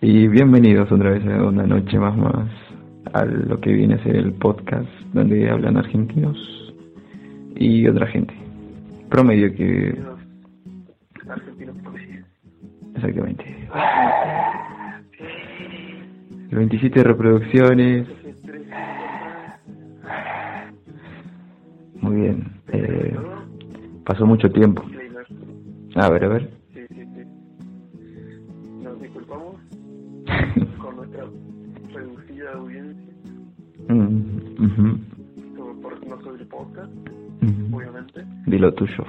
[0.00, 2.48] Y bienvenidos otra vez a una noche más más
[3.12, 6.38] a lo que viene a ser el podcast donde hablan argentinos
[7.56, 8.32] y otra gente.
[9.10, 9.98] Promedio que...
[11.28, 11.76] Argentinos.
[12.94, 13.68] Exactamente.
[16.52, 18.06] 27 reproducciones.
[22.00, 22.52] Muy bien.
[22.72, 23.16] Eh,
[24.04, 24.84] pasó mucho tiempo.
[25.96, 26.57] A ver, a ver.
[36.58, 36.92] Podcast,
[37.42, 37.76] ujú.
[37.76, 38.24] obviamente.
[38.46, 39.04] Di lo tuyo.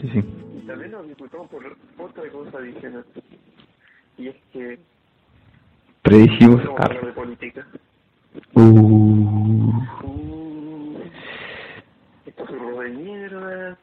[0.00, 0.18] Sí, sí.
[0.18, 3.04] Y también nos disculpamos por otra cosa dijeron.
[4.18, 4.78] Y es que
[6.02, 6.64] Predijimos...
[6.64, 7.66] no a de política.
[8.54, 9.72] Uh,
[10.04, 11.00] Uh,
[12.26, 13.78] estos zurros de mierda.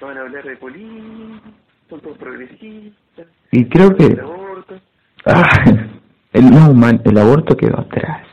[0.00, 1.50] No van a hablar de política.
[1.88, 3.26] Son todos progresistas.
[3.52, 4.06] y creo que...
[4.06, 4.80] El aborto.
[5.26, 5.64] Ah,
[6.32, 8.26] el, no, man, el aborto quedó atrás.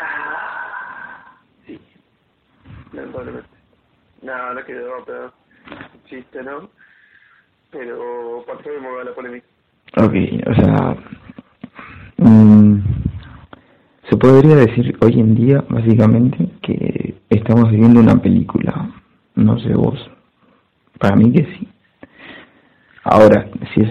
[0.00, 1.78] Ah, sí.
[2.92, 3.48] Lamentablemente.
[4.28, 5.32] No, no quedó, pero
[6.06, 6.68] chiste, ¿no?
[7.70, 9.46] Pero pasó de moda la polémica.
[9.96, 10.14] Ok,
[10.50, 10.96] o sea...
[12.18, 12.78] mm,
[14.10, 18.90] se podría decir hoy en día, básicamente, que estamos viviendo una película.
[19.34, 19.98] No sé vos.
[20.98, 21.68] Para mí que sí.
[23.04, 23.90] Ahora, si es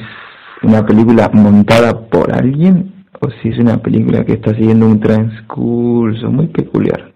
[0.61, 6.29] una película montada por alguien o si es una película que está siguiendo un transcurso
[6.29, 7.11] muy peculiar.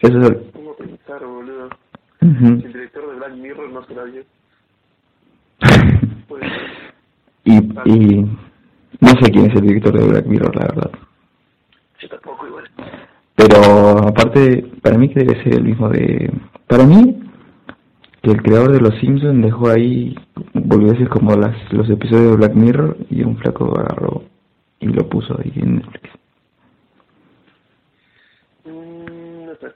[0.00, 0.28] Eso es...
[0.30, 1.68] el- Pongo a pensar, boludo.
[2.40, 4.22] El director de Black Mirror no se la vio.
[6.26, 6.94] Puede ser.
[7.44, 8.22] y, y
[9.00, 10.90] no sé quién es el director de Black Mirror, la verdad.
[12.00, 12.64] Yo tampoco, igual.
[13.36, 16.32] Pero aparte, para mí que debe ser el mismo de...
[16.66, 17.20] Para mí,
[18.22, 20.14] que el creador de Los Simpsons dejó ahí,
[20.54, 24.24] volvió como las, los episodios de Black Mirror y un flaco agarró
[24.78, 26.10] y lo puso ahí en Netflix.
[28.64, 29.72] Mm, no sé.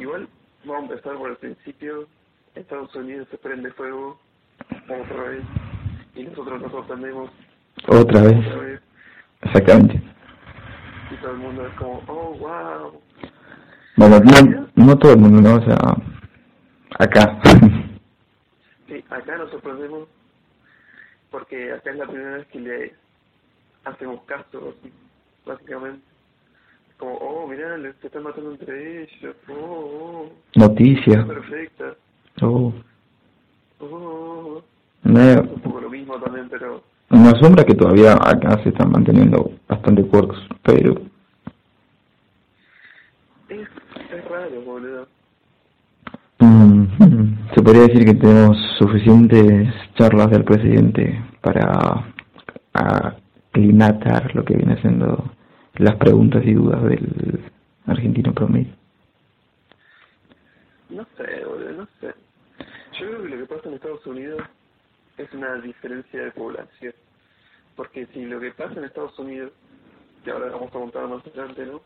[0.00, 0.28] Igual,
[0.64, 2.06] vamos a empezar por el principio.
[2.54, 4.18] Estados Unidos se prende fuego
[4.88, 5.42] otra vez.
[6.14, 7.30] Y nosotros nos sorprendemos
[7.88, 8.80] Otra vez, otra vez.
[9.42, 10.02] exactamente.
[11.10, 13.00] Y todo el mundo es como, oh, wow.
[13.96, 15.56] Bueno, no, no todo el mundo, ¿no?
[15.56, 15.78] O sea,
[16.98, 17.40] acá.
[18.88, 20.06] Sí, acá nos sorprendemos
[21.30, 22.94] porque acá es la primera vez que le
[23.84, 24.74] hacemos caso,
[25.46, 26.02] básicamente.
[27.02, 29.34] Como, oh, mirá, le- se están matando entre ellos.
[29.48, 31.24] Oh, oh, Noticias.
[31.26, 31.94] perfecta.
[32.42, 32.72] Oh,
[33.80, 34.62] Oh, oh, oh.
[35.02, 36.80] me, Es un poco lo mismo también, pero
[37.10, 40.92] me asombra que todavía acá se están manteniendo bastante cuerdos, pero
[43.48, 43.68] es,
[44.12, 45.08] es raro, boludo.
[46.38, 46.84] Mm,
[47.56, 52.04] Se podría decir que tenemos suficientes charlas del presidente para
[52.72, 55.24] aclimatar lo que viene siendo
[55.74, 57.50] las preguntas y dudas del
[57.86, 58.74] argentino promedio.
[60.90, 62.14] No sé, boludo, no sé.
[63.00, 64.42] Yo creo que lo que pasa en Estados Unidos
[65.16, 66.94] es una diferencia de población.
[67.76, 69.52] Porque si lo que pasa en Estados Unidos,
[70.24, 71.80] que ahora vamos a contar más adelante, ¿no?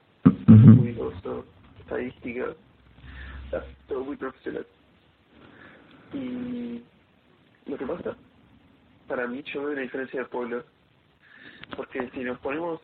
[0.46, 1.46] Muy gozo,
[1.80, 2.46] estadística,
[3.44, 4.66] está todo muy profesional.
[6.12, 6.82] Y
[7.66, 8.16] lo que pasa,
[9.06, 10.64] para mí yo veo una diferencia de pueblos.
[11.76, 12.80] Porque si nos ponemos,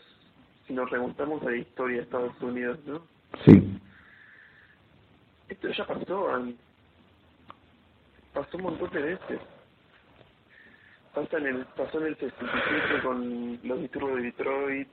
[0.67, 3.03] si nos remontamos a la historia de Estados Unidos, ¿no?
[3.45, 3.78] Sí,
[5.49, 6.28] Esto ya pasó,
[8.33, 9.41] pasó un montón de veces.
[11.15, 14.89] Pasa en el, pasó en el 67 con los disturbios de Detroit,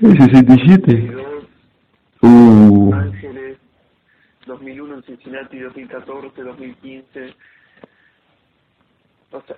[0.00, 0.80] el 67.
[0.86, 1.44] 2002,
[2.22, 3.58] Uh, Ángeles,
[4.46, 7.34] 2001 en Cincinnati, 2014, 2015.
[9.32, 9.56] O sea,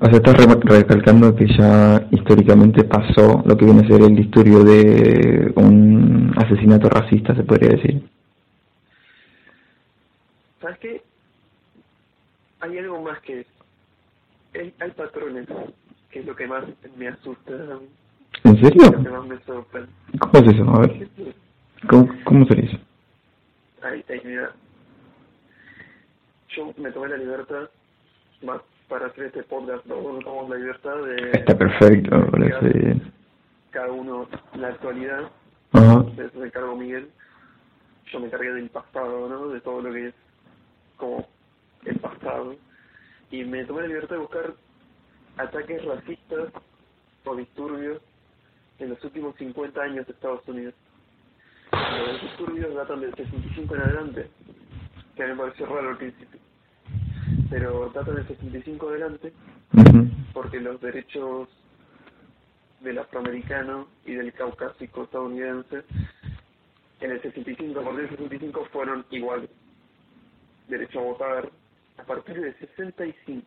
[0.00, 4.16] o sea, estás re- recalcando que ya históricamente pasó lo que viene a ser el
[4.16, 8.02] disturbio de un asesinato racista, se podría decir.
[10.60, 11.02] ¿sabes qué?
[12.60, 13.50] Hay algo más que eso.
[14.54, 15.46] Hay, hay patrones,
[16.10, 16.64] que es lo que más
[16.96, 17.52] me asusta,
[18.44, 18.90] ¿En serio?
[19.02, 19.90] que más me sorprende.
[20.18, 20.70] ¿Cómo es eso?
[20.70, 21.08] A ver,
[21.88, 22.78] ¿cómo, cómo sería eso?
[23.82, 24.52] Ahí, ahí, mira.
[26.56, 27.68] Yo me tomé la libertad,
[28.42, 30.00] más para hacer este podcast, ¿no?
[30.00, 33.12] nos tomamos la libertad de Está perfecto, me parece bien.
[33.70, 35.30] cada uno la actualidad,
[35.72, 37.10] de eso se encargó Miguel,
[38.12, 39.48] yo me encargué del pasado, ¿no?
[39.48, 40.14] De todo lo que es
[40.96, 41.26] como
[41.84, 42.54] el pasado.
[43.30, 44.54] Y me tomé la libertad de buscar
[45.36, 46.48] ataques racistas
[47.24, 48.00] o disturbios
[48.78, 50.74] en los últimos 50 años de Estados Unidos.
[51.72, 54.30] Los disturbios datan del 65 en adelante,
[55.16, 56.38] que a mí me pareció raro al principio.
[57.50, 59.32] Pero data del 65 adelante,
[60.32, 61.48] porque los derechos
[62.80, 65.82] del afroamericano y del caucásico estadounidense
[67.00, 69.50] en el 65, a partir del 65 fueron iguales.
[70.68, 71.50] Derecho a votar
[71.98, 73.46] a partir del 65.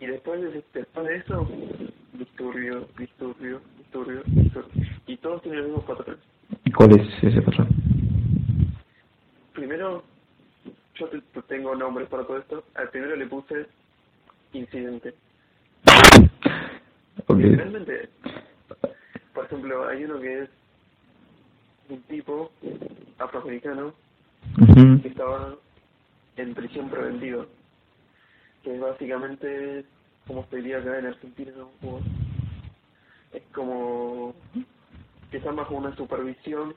[0.00, 1.48] Y después de, después de eso,
[2.14, 4.80] disturbio, disturbio, disturbio, disturbio.
[5.06, 6.16] Y todos tienen el mismo patrón.
[6.74, 7.68] ¿Cuál es ese patrón?
[9.52, 10.02] Primero,
[11.00, 12.62] yo te- te tengo nombres para todo esto.
[12.74, 13.66] Al primero le puse
[14.52, 15.14] incidente.
[17.26, 17.38] Ok.
[17.38, 18.10] Realmente,
[19.32, 20.50] por ejemplo, hay uno que es
[21.88, 22.52] un tipo
[23.18, 23.94] afroamericano
[24.60, 25.02] Ujú.
[25.02, 25.56] que estaba
[26.36, 27.46] en prisión preventiva,
[28.62, 29.84] que es básicamente
[30.26, 31.50] como se diría acá en Argentina,
[33.32, 34.34] es como
[35.30, 36.74] que está bajo una supervisión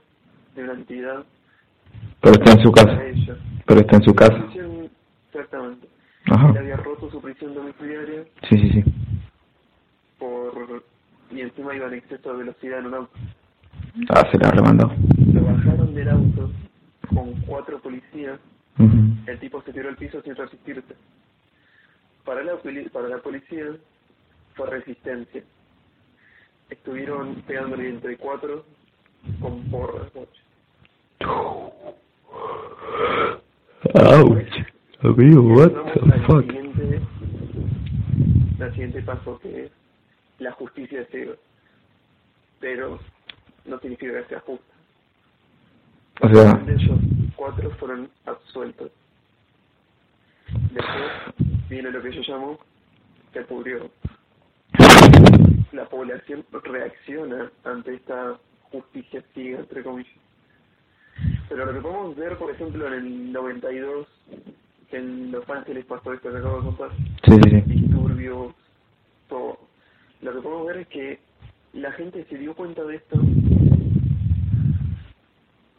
[0.56, 1.26] de una entidad
[2.24, 3.02] Pero está en su casa.
[3.66, 4.46] Pero está en su casa.
[5.28, 5.88] Exactamente.
[6.31, 6.50] Ajá.
[6.52, 8.84] Él había roto su prisión domiciliaria Sí, sí, sí.
[10.18, 10.84] por
[11.31, 13.12] y encima iba en exceso de velocidad en un auto.
[14.10, 14.90] Ah, se la remandó.
[15.34, 16.50] Lo bajaron del auto
[17.14, 18.40] con cuatro policías.
[19.28, 20.96] El tipo se tiró al piso sin resistirse.
[22.24, 22.54] Para la,
[22.92, 23.66] para la policía
[24.56, 25.44] fue resistencia.
[26.69, 28.66] Estuvieron pegándole entre cuatro
[29.42, 30.10] con porras.
[33.95, 34.74] Ouch.
[35.03, 36.45] Amigo, what the fuck.
[36.45, 37.01] siguiente,
[38.62, 39.71] al siguiente paso que es
[40.39, 41.33] la justicia es ciega.
[42.59, 43.00] Pero
[43.65, 44.74] no significa que sea justa.
[46.21, 47.00] O sea, De ellos,
[47.35, 48.91] cuatro fueron absueltos.
[50.71, 51.12] Después
[51.69, 52.59] viene lo que yo llamo
[53.33, 53.89] se pudrió.
[55.71, 58.38] La población reacciona ante esta
[58.71, 60.23] justicia ciega, entre comillas.
[61.54, 64.08] Pero lo que podemos ver, por ejemplo, en el 92,
[64.90, 66.90] que en Los Ángeles pasó esto que acabo de contar,
[67.24, 67.62] sí, sí, sí.
[67.68, 68.56] disturbios,
[69.30, 69.60] todo.
[70.24, 71.20] Lo que podemos ver es que
[71.74, 73.20] la gente se dio cuenta de esto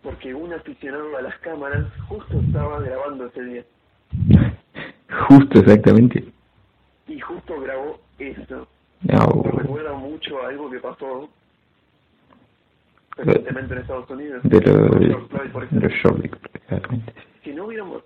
[0.05, 3.65] porque un aficionado a las cámaras justo estaba grabando ese día
[5.29, 6.25] Justo, exactamente.
[7.09, 8.69] y justo grabó eso.
[9.13, 9.45] Au.
[9.45, 11.29] Me recuerda mucho a algo que pasó
[13.17, 14.43] recientemente en Estados Unidos.
[14.45, 15.91] De lo de, George Floyd, por de ejemplo.
[16.03, 17.13] Jordi, exactamente.
[17.43, 18.03] Si no hubiéramos,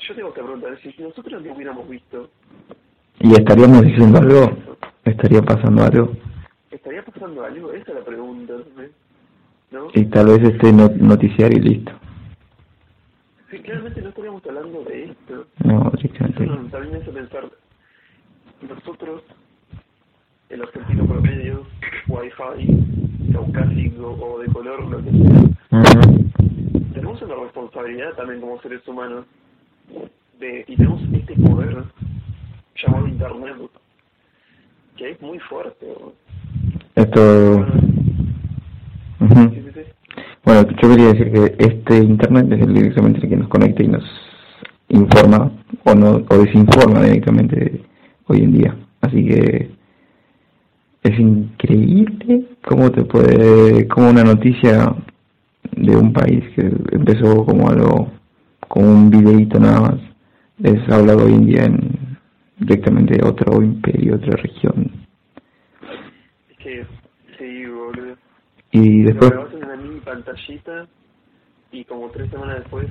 [0.00, 2.30] yo tengo que preguntar, si nosotros no hubiéramos visto,
[3.20, 4.56] ¿Y estaríamos diciendo algo?
[5.04, 6.12] ¿Estaría pasando algo?
[6.70, 7.72] ¿estaría pasando algo?
[7.72, 8.54] Esa es la pregunta.
[9.72, 9.88] ¿no?
[9.92, 11.92] Y tal vez esté no- noticiario y listo.
[13.50, 15.46] Sí, claramente no estaríamos hablando de esto.
[15.64, 16.46] No, directamente.
[16.46, 17.50] nos- también hace pensar,
[18.62, 19.22] nosotros,
[20.50, 21.66] el argentino promedio,
[22.06, 26.30] wifi, caucásico o de color, lo que sea, Ujú.
[26.94, 29.24] tenemos una responsabilidad también como seres humanos
[30.38, 31.84] de y tenemos este poder
[32.76, 33.56] llamado internet
[34.96, 36.12] que es muy fuerte ¿no?
[36.94, 37.20] Esto...
[37.54, 37.72] Bueno,
[39.20, 39.54] ujú.
[39.54, 40.22] sí, sí, sí.
[40.44, 43.88] Bueno, yo quería decir que este internet es el directamente el que nos conecta y
[43.88, 44.04] nos
[44.88, 45.52] informa
[45.84, 47.82] o no o desinforma directamente
[48.26, 48.76] hoy en día.
[49.00, 49.77] Así que
[51.08, 54.94] es increíble cómo te puede, como una noticia
[55.72, 58.12] de un país que empezó como algo,
[58.66, 60.00] como un videíto nada más,
[60.62, 62.18] es hablado hoy en día en
[62.58, 64.90] directamente otro imperio, otra región.
[66.50, 66.86] es que
[67.38, 68.16] sí boludo
[68.72, 70.86] Y lo después grabas en una mini pantallita
[71.72, 72.86] y como tres semanas después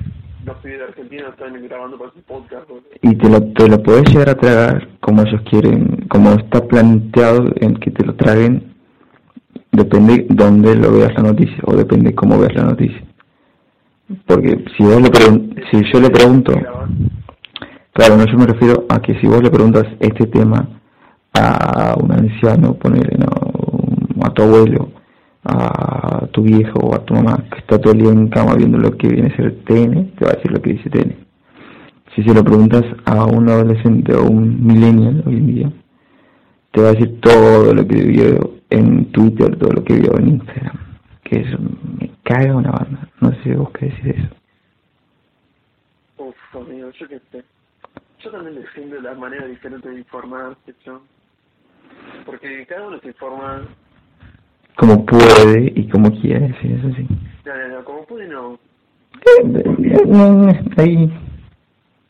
[3.02, 7.46] y te lo, te lo puedes llegar a tragar como ellos quieren, como está planteado
[7.58, 8.74] en que te lo traguen,
[9.72, 13.04] depende dónde lo veas la noticia o depende cómo veas la noticia.
[14.26, 15.10] Porque si vos le
[15.70, 16.54] si yo le pregunto,
[17.94, 20.80] claro, no, yo me refiero a que si vos le preguntas este tema
[21.34, 24.92] a un anciano, ponele, no, a tu abuelo,
[25.48, 28.78] a tu viejo o a tu mamá que está todo el día en cama viendo
[28.78, 31.16] lo que viene a ser TN, te va a decir lo que dice TN.
[32.16, 35.72] Si se lo preguntas a un adolescente o un millennial hoy en día,
[36.72, 40.28] te va a decir todo lo que vio en Twitter, todo lo que vio en
[40.30, 40.78] Instagram.
[41.24, 41.58] Que eso
[42.00, 43.10] me caga una banda.
[43.22, 44.30] No sé vos qué decís de eso.
[46.18, 47.44] Uf, amigo, yo qué sé.
[48.20, 51.02] Yo también defiendo las maneras diferentes de informarse, yo.
[52.26, 53.68] Porque cada uno se informa,
[54.78, 57.08] Como puede y como quiere, sí, eso sí.
[57.46, 58.54] no, no, no, como puede no.
[58.54, 61.12] Eh, eh, no, ahí.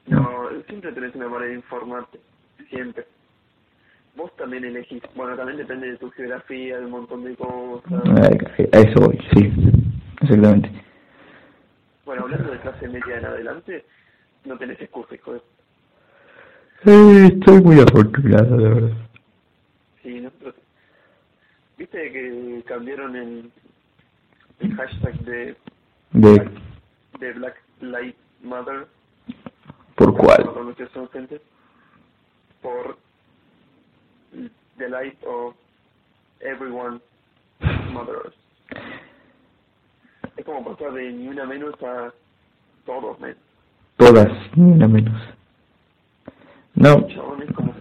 [0.08, 2.20] No, siempre tenés una manera de informarte,
[2.70, 3.06] siempre.
[4.18, 7.94] Vos también elegís, bueno, también depende de tu geografía, de un montón de cosas.
[7.94, 9.52] A eso voy, sí.
[10.22, 10.70] Exactamente.
[12.06, 13.86] Bueno, hablando de clase media en adelante,
[14.44, 15.42] no tenés excusa, hijo de...
[16.86, 19.07] Eh, estoy muy afortunado, la verdad.
[21.90, 23.52] ¿Viste que cambiaron el,
[24.60, 25.56] el hashtag de,
[26.12, 26.50] ¿De
[27.20, 28.88] de Black Lives Matter?
[29.96, 30.44] por cuál?
[30.44, 31.42] Por gente.
[34.78, 35.56] The life of
[36.42, 37.00] everyone
[37.94, 38.34] matters.
[40.36, 42.12] Es como pasar de ni una menos a
[42.86, 43.38] todos menos.
[43.96, 44.28] Todas,
[44.58, 45.20] ni una menos.
[46.76, 47.74] No, Chabón, es como...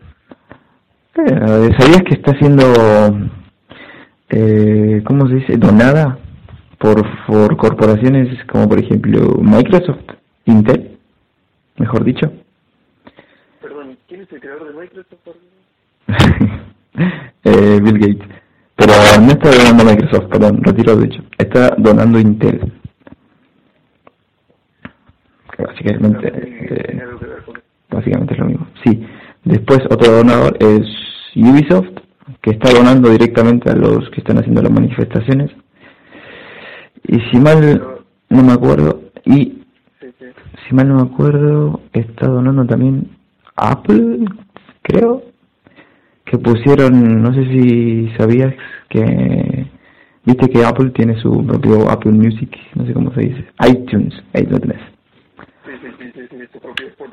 [1.16, 2.64] eh, ¿sabías que está siendo,
[4.28, 5.56] eh, ¿cómo se dice?
[5.56, 6.18] Donada
[6.78, 10.04] por, por corporaciones como por ejemplo Microsoft,
[10.44, 10.98] Intel,
[11.78, 12.32] mejor dicho.
[13.60, 15.20] Perdón, ¿quién es el creador de Microsoft?
[17.44, 18.28] eh, Bill Gates.
[18.76, 18.92] Pero
[19.22, 21.22] no está donando Microsoft, perdón, retiro lo dicho.
[21.38, 22.72] Está donando Intel.
[25.58, 27.02] Básicamente, eh,
[27.88, 28.66] básicamente es lo mismo.
[28.84, 29.06] Sí.
[29.44, 30.84] Después otro donador es
[31.34, 31.88] Ubisoft,
[32.46, 35.50] que está donando directamente a los que están haciendo las manifestaciones.
[37.02, 37.96] Y si mal
[38.28, 39.64] no me acuerdo, y
[40.62, 43.10] si mal no me acuerdo, está donando también
[43.56, 44.26] Apple,
[44.82, 45.24] creo,
[46.24, 48.54] que pusieron, no sé si sabías
[48.90, 49.66] que,
[50.24, 54.46] viste que Apple tiene su propio Apple Music, no sé cómo se dice, iTunes, ahí
[54.46, 54.82] lo tenés.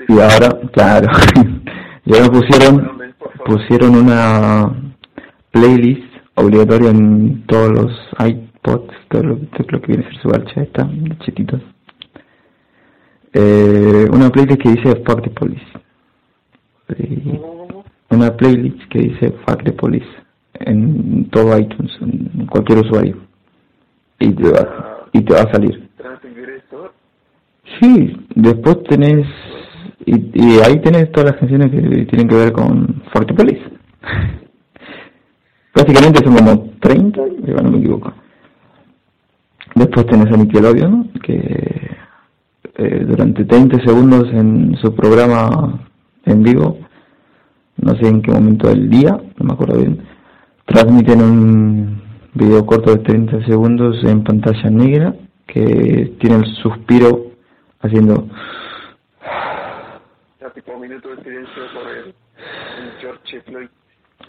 [0.09, 1.07] Y ahora, claro,
[2.05, 3.13] y ahora pusieron,
[3.45, 4.82] pusieron una
[5.53, 10.29] playlist obligatoria en todos los iPods, todo lo, todo lo que viene a ser su
[10.29, 11.61] archa esta, de chetitos.
[13.33, 15.65] Eh, una playlist que dice Fuck the Police.
[16.97, 17.85] Y ¿Cómo, cómo?
[18.09, 20.07] una playlist que dice Fuck the Police
[20.53, 23.17] en todo iTunes, en cualquier usuario.
[24.19, 25.89] Y te va, y te va a salir.
[27.79, 29.27] Sí, después tenés,
[30.05, 33.61] y, y ahí tenés todas las canciones que tienen que ver con Fuck the Police.
[35.75, 38.13] Básicamente son como 30, si no me equivoco.
[39.75, 41.97] Después tenés a Nickelodeon, que
[42.75, 45.87] eh, durante 30 segundos en su programa
[46.25, 46.77] en vivo,
[47.77, 50.03] no sé en qué momento del día, no me acuerdo bien,
[50.65, 52.01] transmiten un
[52.35, 55.15] video corto de 30 segundos en pantalla negra
[55.47, 57.31] que tiene el suspiro
[57.81, 58.27] haciendo
[60.79, 62.13] minuto de silencio por
[62.99, 63.69] George.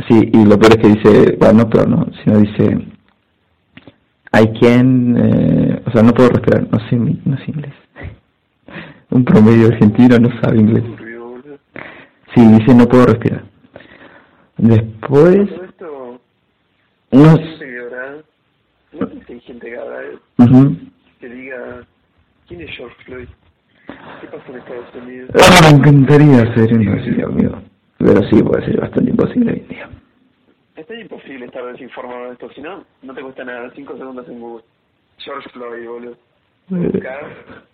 [0.09, 2.79] Sí y lo peor es que dice bueno no pero no sino dice
[4.33, 7.75] I can eh, o sea no puedo respirar no sé mi- no sé inglés
[9.11, 10.85] un promedio argentino no sabe inglés
[12.35, 13.45] sí dice no puedo respirar
[14.59, 16.21] después esto,
[17.11, 18.25] unos hay
[18.99, 19.99] no sé si hay gente que habrá
[20.39, 20.77] ujú.
[21.21, 21.81] que diga,
[22.47, 23.29] ¿quién es George Floyd?
[24.21, 25.31] ¿Qué pasó en Estados Unidos?
[25.35, 27.59] Ah, me encantaría hacer uno así amigo
[27.99, 29.91] pero sí puede ser bastante imposible hoy en día
[30.77, 34.41] Está imposible estar desinformado de esto, si no, no te cuesta nada, 5 segundos en
[34.41, 34.65] Google.
[35.19, 36.17] George Floyd, boludo.
[36.73, 37.03] Eh,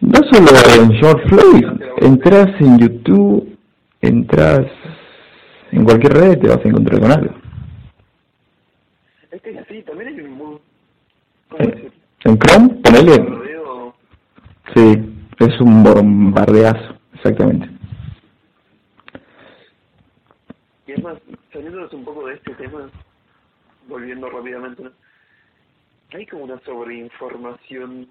[0.00, 1.66] No solo en George Floyd,
[2.02, 3.56] entras en YouTube,
[4.02, 4.66] entras
[5.72, 7.34] en cualquier red te vas a encontrar con algo.
[9.30, 10.58] es que sí, también hay un muy,
[11.48, 11.90] ¿cómo Eh?
[12.24, 13.14] En Chrome, ponele,
[14.74, 17.70] sí, es un bombardeazo, exactamente.
[20.86, 21.16] Y es más,
[21.52, 22.90] saliéndonos un poco de este tema,
[23.88, 24.92] volviendo rápidamente, ¿no?
[26.12, 28.08] hay como una sobreinformación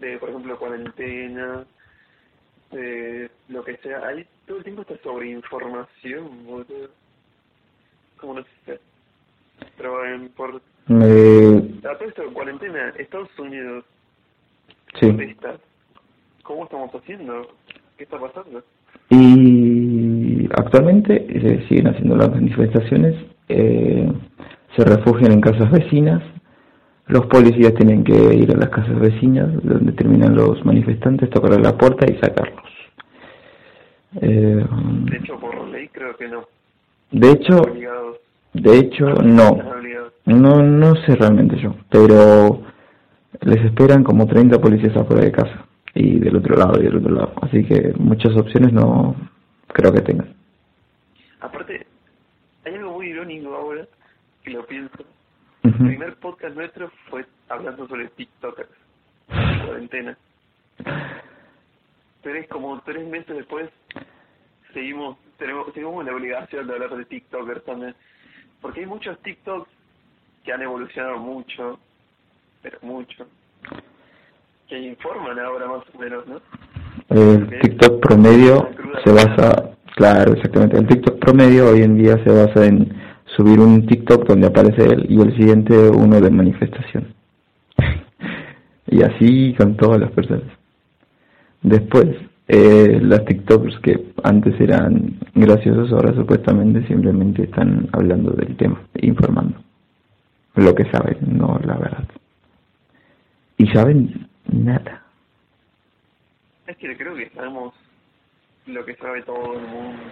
[0.00, 1.64] de, por ejemplo, cuarentena,
[2.72, 4.06] de lo que sea.
[4.06, 6.90] Hay todo el tiempo esta sobreinformación, boludo.
[8.16, 8.80] Como no sé.
[9.76, 10.00] Pero
[10.36, 13.84] por Eh, a todo esto, cuarentena, Estados Unidos,
[15.00, 15.36] sí.
[16.42, 17.54] ¿Cómo estamos haciendo?
[17.96, 18.62] ¿Qué está pasando?
[19.08, 19.83] Y
[20.56, 23.14] actualmente eh, siguen haciendo las manifestaciones,
[23.48, 24.10] eh,
[24.76, 26.22] se refugian en casas vecinas,
[27.06, 31.76] los policías tienen que ir a las casas vecinas donde terminan los manifestantes, tocar la
[31.76, 32.64] puerta y sacarlos.
[34.20, 34.64] Eh,
[35.10, 36.44] De hecho, por ley creo que no.
[37.10, 38.16] de hecho, Obligados.
[38.52, 39.58] de hecho no,
[40.26, 42.62] no, no sé realmente yo, pero
[43.42, 47.12] les esperan como 30 policías afuera de casa y del otro lado y del otro
[47.14, 49.16] lado, así que muchas opciones no
[49.66, 50.28] creo que tengan.
[51.44, 51.86] Aparte,
[52.64, 53.86] hay algo muy irónico ahora,
[54.42, 55.04] que lo pienso.
[55.62, 58.70] El primer podcast nuestro fue hablando sobre TikTokers,
[59.26, 60.16] cuarentena.
[62.22, 63.68] Pero es como tres meses después,
[64.72, 67.94] seguimos tenemos seguimos la obligación de hablar de TikTokers también.
[68.62, 69.68] Porque hay muchos TikToks
[70.44, 71.78] que han evolucionado mucho,
[72.62, 73.26] pero mucho,
[74.66, 76.40] que informan ahora más o menos, ¿no?
[77.10, 78.70] El TikTok promedio
[79.04, 80.78] se basa Claro, exactamente.
[80.78, 82.92] El TikTok promedio hoy en día se basa en
[83.36, 87.14] subir un TikTok donde aparece él y el siguiente uno de manifestación.
[88.86, 90.50] y así con todas las personas.
[91.62, 92.06] Después,
[92.48, 99.64] eh, las TikToks que antes eran graciosos ahora supuestamente simplemente están hablando del tema, informando
[100.56, 102.08] lo que saben, no la verdad.
[103.56, 105.02] Y saben nada.
[106.66, 107.74] Es que creo que sabemos
[108.66, 110.02] lo que sabe todo el mundo.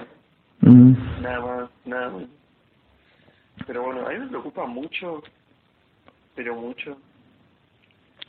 [0.61, 1.23] Mm.
[1.23, 2.25] Nada más, nada más.
[3.67, 5.23] Pero bueno, a mí me preocupa mucho,
[6.35, 6.97] pero mucho,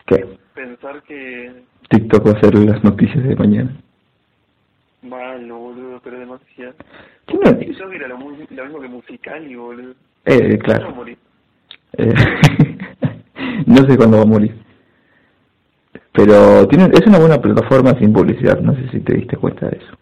[0.06, 0.38] ¿Qué?
[0.54, 3.76] pensar que TikTok va a ser las noticias de mañana.
[5.02, 6.76] mal, boludo, pero demasiado.
[7.28, 7.58] ¿Qué no?
[7.58, 9.96] TikTok era lo, mismo que musical y boludo.
[10.26, 10.92] Eh, claro.
[10.96, 11.18] morir.
[11.98, 12.14] Eh,
[13.66, 14.56] no sé cuándo va a morir.
[16.14, 18.60] Pero tiene, es una buena plataforma sin publicidad.
[18.60, 19.98] No sé si te diste cuenta de eso.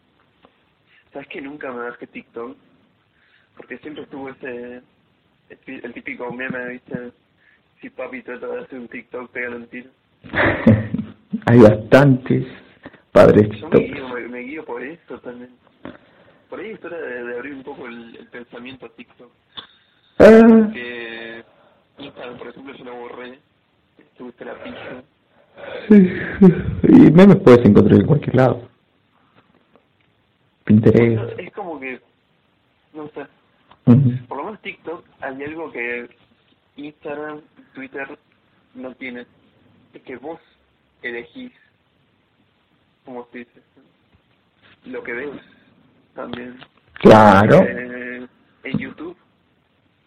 [1.13, 2.55] ¿Sabes que nunca me bajé TikTok?
[3.57, 4.81] Porque siempre estuvo ese,
[5.49, 7.11] el tí- el típico meme, ¿viste?
[7.81, 9.89] Si papi trata de hacer un TikTok, pégale un tiro.
[11.47, 12.45] Hay bastantes
[13.11, 13.95] padres Yo me TikTok.
[13.95, 15.49] guío, me, me guío por eso también.
[16.49, 19.31] Por ahí es hora de, de abrir un poco el, el pensamiento a TikTok.
[20.19, 21.43] Ah, Que
[21.97, 23.39] Instagram, por ejemplo, yo lo borré.
[23.97, 25.03] Estuviste la pija.
[25.89, 26.09] sí.
[26.89, 28.69] Y memes puedes encontrar en cualquier lado.
[31.37, 31.99] Es como que,
[32.93, 33.27] no sé,
[34.27, 36.09] por lo menos TikTok hay algo que
[36.77, 37.41] Instagram,
[37.73, 38.17] Twitter
[38.75, 39.25] no tiene.
[39.93, 40.39] Es que vos
[41.01, 41.51] elegís,
[43.05, 43.61] como se dice,
[44.85, 45.41] lo que ves
[46.13, 46.57] también.
[46.93, 47.57] Claro.
[47.67, 48.27] Eh,
[48.63, 49.17] en YouTube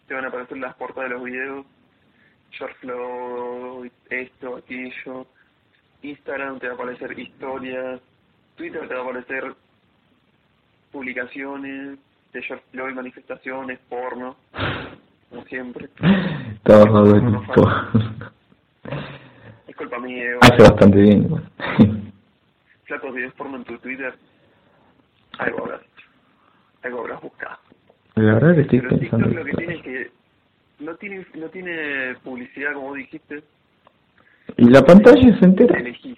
[0.07, 1.65] te van a aparecer las portadas de los videos,
[2.51, 5.27] short flow, esto, aquello.
[6.01, 7.99] Instagram te va a aparecer historias,
[8.55, 9.55] Twitter te va a aparecer
[10.95, 11.99] publicaciones
[12.31, 14.37] de flow y manifestaciones, porno,
[15.29, 15.89] como siempre.
[16.63, 17.67] Todo el tiempo.
[19.67, 21.23] Es culpa mía, Hace bastante bien.
[21.23, 21.43] igual.
[22.85, 24.13] flacos videos porno en tu Twitter,
[25.39, 26.07] algo habrás hecho,
[26.83, 27.57] algo habrás buscado.
[28.15, 29.25] La verdad que estoy Pero pensando.
[29.27, 30.11] TikTok lo que tiene es que
[30.79, 33.43] no tiene, no tiene publicidad, como dijiste,
[34.55, 35.77] Y la pantalla se entera.
[35.77, 36.17] elegís.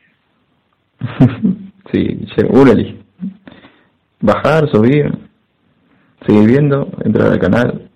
[1.92, 2.28] sí,
[2.72, 3.08] elige.
[4.19, 5.12] Bajar, subir,
[6.25, 7.89] seguir viendo, entrar al canal,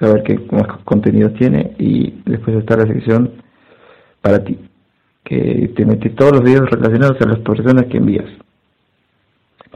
[0.00, 3.42] saber qué más contenidos tiene y después está la sección
[4.20, 4.58] para ti,
[5.24, 8.28] que te mete todos los videos relacionados a las personas que envías.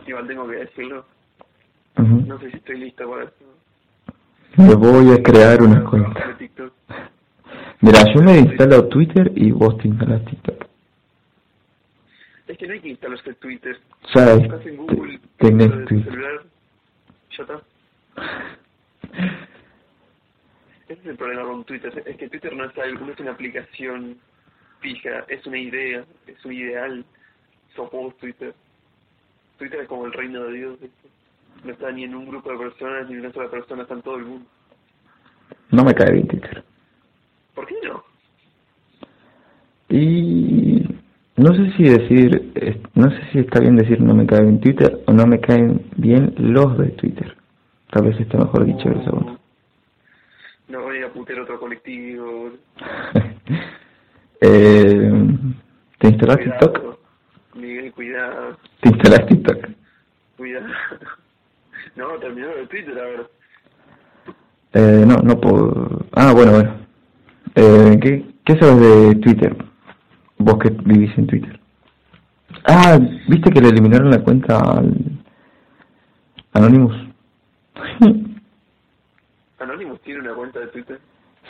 [0.06, 1.04] Igual tengo que decirlo,
[1.96, 3.32] no sé si estoy listo para eso.
[4.56, 6.36] Me voy a crear una cuenta.
[7.80, 10.64] Mira, yo me instalo Twitter y vos te instalas TikTok.
[12.48, 13.78] Es que no hay que instalarse Twitter.
[14.14, 16.04] Ya Buscas en Google, tenés Twitter.
[16.04, 16.42] celular,
[17.36, 17.62] ya está.
[20.88, 23.32] Ese es el problema con Twitter, es que Twitter no es, algo, no es una
[23.32, 24.18] aplicación
[24.80, 27.04] fija, es una idea, es un ideal.
[27.74, 28.54] Sos vos Twitter.
[29.58, 30.78] Twitter es como el reino de Dios.
[31.64, 34.02] No está ni en un grupo de personas, ni en una sola persona, está en
[34.02, 34.46] todo el mundo.
[35.72, 36.64] No me cae bien Twitter.
[37.54, 38.04] ¿Por qué no?
[39.88, 40.85] Y
[41.36, 45.02] no sé si decir, no sé si está bien decir no me cae bien Twitter
[45.06, 47.36] o no me caen bien los de Twitter.
[47.90, 49.38] Tal vez esté mejor dicho el segundo.
[50.68, 52.50] No voy a putear otro colectivo.
[54.40, 55.12] eh,
[55.98, 56.98] ¿Te instalas TikTok?
[57.54, 58.56] Miguel, cuidado.
[58.80, 59.66] ¿Te instalas TikTok?
[60.36, 60.66] Cuidado.
[61.94, 63.26] No, terminó el Twitter ahora.
[64.74, 66.04] Eh, no, no puedo.
[66.12, 66.76] Ah, bueno, bueno.
[67.54, 69.56] Eh, ¿qué, ¿Qué sabes de Twitter?
[70.38, 71.58] Vos que vivís en Twitter.
[72.66, 74.94] Ah, ¿viste que le eliminaron la cuenta al
[76.52, 76.94] Anonymous?
[79.58, 81.00] Anonymous tiene una cuenta de Twitter.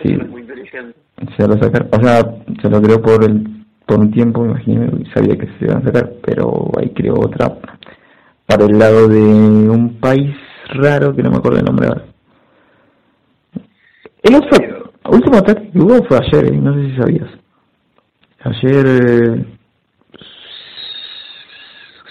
[0.02, 0.12] Sí.
[0.12, 0.98] Es muy inteligente.
[1.36, 2.20] se lo sacaron, o sea,
[2.60, 5.84] se lo creó por el por un tiempo, imagino, y sabía que se iban a
[5.84, 7.56] sacar, pero ahí creó otra
[8.46, 10.34] para el lado de un país
[10.70, 12.04] raro que no me acuerdo el nombre ahora.
[14.22, 17.30] El otro, último ataque que hubo fue ayer, eh, no sé si sabías.
[18.40, 19.44] Ayer, eh,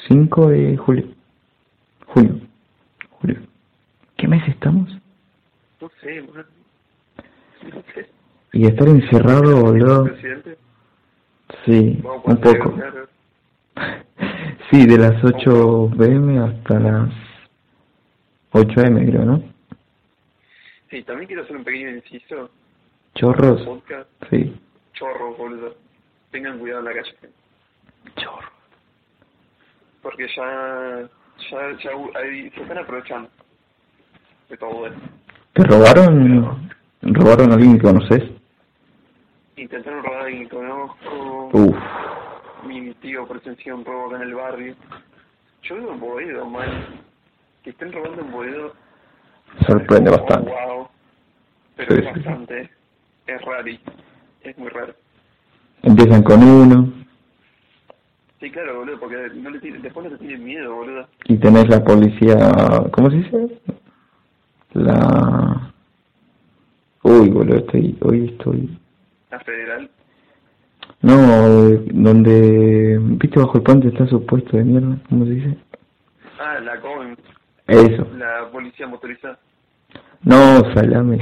[0.08, 1.08] 5 de julio.
[2.08, 2.40] Julio.
[3.10, 3.40] Julio.
[4.18, 4.90] ¿Qué mes estamos?
[5.82, 6.46] No sé, man.
[7.74, 8.10] No sé.
[8.54, 10.06] Y estar encerrado, boludo.
[10.06, 10.58] ¿Presidente?
[11.66, 12.76] Sí, un poco.
[14.72, 17.10] Sí, de las 8 pm hasta las
[18.52, 19.44] 8 am, creo, ¿no?
[20.90, 22.50] Sí, también quiero hacer un pequeño inciso.
[23.14, 23.62] Chorros.
[24.30, 24.56] Sí,
[24.94, 25.76] Chorro, boludo.
[26.36, 27.16] Tengan cuidado en la calle.
[28.18, 28.50] chorro.
[30.02, 31.08] Porque ya
[31.50, 33.30] ya, ya ahí se están aprovechando
[34.50, 34.98] de todo eso.
[35.54, 36.70] ¿Te robaron?
[37.04, 38.24] ¿Robaron a alguien que conoces?
[39.56, 41.50] Intentaron robar a alguien que conozco.
[41.54, 41.78] Uf,
[42.66, 44.76] Mi tío presenció un robo acá en el barrio.
[45.64, 47.00] Yo vivo en Boedo, mal.
[47.64, 48.74] Que estén robando en Boedo.
[49.66, 50.52] sorprende bastante.
[50.52, 50.90] wow.
[51.78, 52.12] Pero Sí, es sí.
[52.20, 52.70] bastante.
[53.26, 53.68] Es raro.
[54.42, 54.94] Es muy raro.
[55.84, 56.94] Empiezan con uno
[58.40, 61.08] Sí, claro, boludo, porque no le tiene, después no te tienen miedo, boludo.
[61.26, 62.36] y tenés la policía,
[62.92, 63.62] ¿cómo se dice?
[64.74, 65.72] La...
[67.04, 68.78] Uy, boludo, estoy, hoy estoy...
[69.32, 69.90] La federal.
[71.02, 71.16] No,
[71.92, 75.58] donde, viste, bajo el puente está su puesto de mierda, ¿cómo se dice?
[76.40, 77.16] Ah, la COEM,
[77.68, 78.08] Eso.
[78.18, 79.40] la policía motorizada.
[80.24, 81.20] No, salame.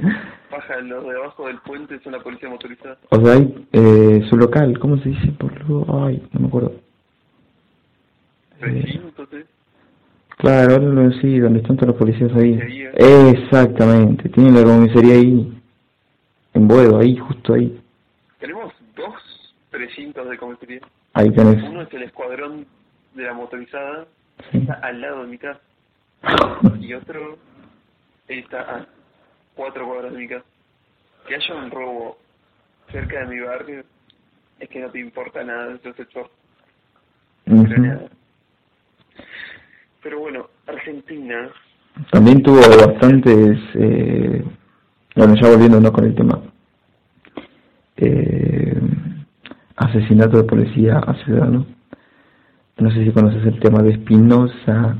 [0.56, 2.96] Baja, los de abajo del puente son la policía motorizada.
[3.10, 5.28] o sea, hay eh, su local, ¿cómo se dice?
[5.32, 6.72] Por luego, ay, no me acuerdo.
[8.62, 9.44] ¿eh?
[10.38, 12.52] Claro, ahora lo sí, donde están todos los policías ahí.
[12.52, 12.90] Comisaría.
[13.30, 15.60] Exactamente, tienen la comisaría ahí,
[16.54, 17.78] en Buedo, ahí, justo ahí.
[18.38, 20.80] Tenemos dos precintos de comisaría.
[21.12, 21.62] Ahí tenés.
[21.64, 22.66] Uno es el escuadrón
[23.14, 24.06] de la motorizada,
[24.50, 24.58] Sí.
[24.58, 25.60] está al lado de mi casa.
[26.80, 27.36] Y otro
[28.28, 28.86] está a
[29.56, 30.44] cuatro cuadras de mi casa.
[31.26, 32.18] Que haya un robo
[32.92, 33.84] cerca de mi barrio
[34.60, 36.30] es que no te importa nada de ese sector.
[37.44, 38.08] Pero nada.
[40.02, 41.50] Pero bueno, Argentina,
[42.12, 44.44] También tuvo bastantes, eh,
[45.16, 46.42] bueno, ya volviéndonos con el tema,
[47.96, 48.80] eh,
[49.76, 51.66] asesinato de policía a ciudadano.
[52.78, 54.96] No sé si conoces el tema de Espinosa,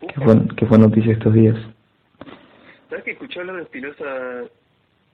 [0.00, 1.56] que fue, que fue noticia estos días.
[2.92, 4.04] ¿Sabes que escuché hablar de Espinosa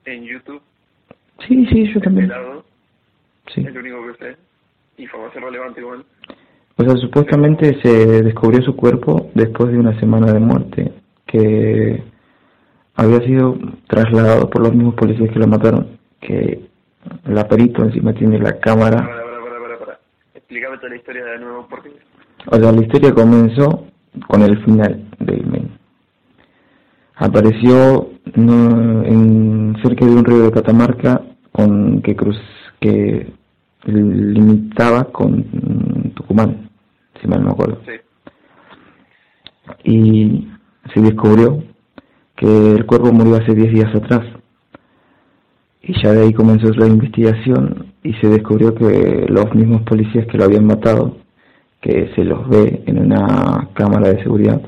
[0.05, 0.61] en YouTube?
[1.47, 2.27] Sí, sí, yo también.
[2.29, 2.65] Pelado,
[3.55, 3.61] Sí.
[3.61, 4.37] es lo único que sé.
[5.01, 6.05] Información relevante igual.
[6.77, 10.93] O sea, supuestamente se descubrió su cuerpo después de una semana de muerte,
[11.27, 12.03] que
[12.97, 16.69] había sido trasladado por los mismos policías que lo mataron, que
[17.27, 18.97] la perito encima tiene la cámara.
[18.97, 19.99] Para, para, para, para, para.
[20.35, 21.91] Explícame toda la historia de nuevo porque
[22.47, 23.87] O sea, la historia comenzó
[24.27, 25.78] con el final del men.
[27.19, 32.39] Apareció no, en cerca de un río de Catamarca con que cruz
[32.81, 33.33] que
[33.85, 36.71] limitaba con Tucumán,
[37.21, 37.81] si mal no me acuerdo.
[37.85, 37.93] sí.
[39.85, 40.49] y
[40.95, 41.63] se descubrió
[42.37, 44.23] que el cuerpo murió hace 10 días atrás.
[45.83, 50.39] Y ya de ahí comenzó la investigación y se descubrió que los mismos policías que
[50.39, 51.17] lo habían matado,
[51.81, 54.61] que se los ve en una cámara de seguridad,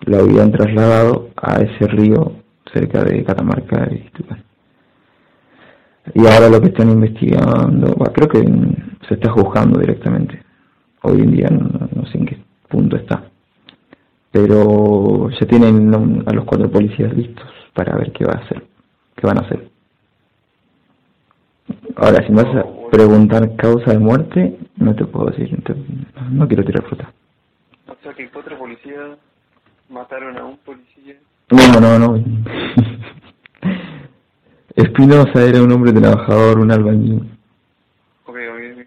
[0.00, 2.32] lo habían trasladado a ese río
[2.72, 4.44] cerca de Catamarca y Tucumán.
[6.14, 8.40] Y ahora lo que están investigando, bueno, creo que
[9.06, 10.42] se está juzgando directamente.
[11.02, 13.30] Hoy en día no, sé en qué punto está
[14.32, 15.92] pero ya tienen
[16.26, 18.62] a los cuatro policías listos para ver qué va a hacer,
[19.16, 19.68] qué van a hacer.
[21.96, 25.50] Ahora, si me vas a preguntar causa de muerte, no te puedo decir,
[26.30, 27.12] no quiero tirar fruta.
[27.88, 29.18] O sea que cuatro policías
[29.90, 31.16] mataron a un policía.
[31.50, 32.16] No, no, no.
[34.76, 37.28] Espinosa era un hombre trabajador, un albañil.
[38.24, 38.86] Ok, ok, ok.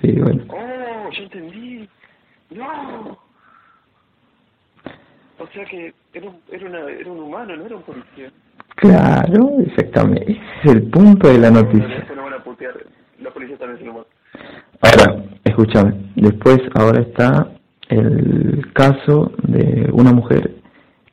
[0.00, 0.44] Sí, bueno.
[0.48, 1.10] ¡Oh!
[1.10, 1.88] ¡Ya entendí!
[2.50, 3.18] ¡No!
[5.38, 8.30] O sea que era un, era, una, era un humano, no era un policía.
[8.76, 10.32] Claro, exactamente.
[10.32, 11.88] Ese es el punto de la noticia.
[11.88, 12.74] Después no van a putear.
[13.18, 14.08] Los policías también son humanos.
[14.82, 17.50] Ahora, escúchame, después ahora está
[17.90, 20.54] el caso de una mujer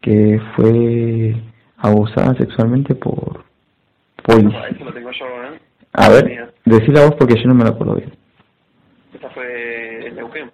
[0.01, 1.35] que fue
[1.77, 3.43] abusada sexualmente por
[4.23, 4.69] policía.
[4.69, 5.59] ¿eh?
[5.93, 8.13] A ver, decí la voz porque yo no me la acuerdo bien.
[9.13, 10.51] Esta fue en Neuquén.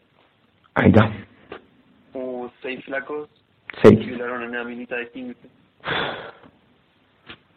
[0.75, 1.11] Ahí está,
[2.13, 3.29] Hubo seis flacos
[3.81, 3.99] seis.
[3.99, 5.39] violaron a una minita de 15.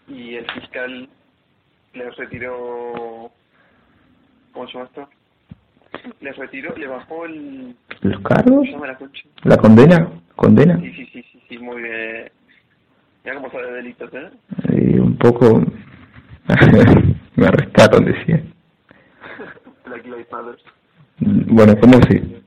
[0.08, 1.08] Y el fiscal
[1.94, 3.30] les retiró...
[4.52, 5.08] ¿Cómo se llama esto?
[6.20, 7.76] Les retiró, le bajó el...
[8.02, 8.68] ¿Los ¿Cómo cargos?
[8.70, 8.98] la?
[9.44, 10.10] ¿La condena?
[10.36, 10.78] ¿Condena?
[10.80, 12.30] Sí, sí, sí, sí, sí, muy bien.
[13.24, 14.30] Mira cómo sabe de delitos, ¿eh?
[14.72, 15.62] Y un poco...
[17.36, 18.42] me arrestaron, decía.
[19.84, 20.58] Black Lives Matter.
[21.20, 22.42] Bueno, ¿cómo se...?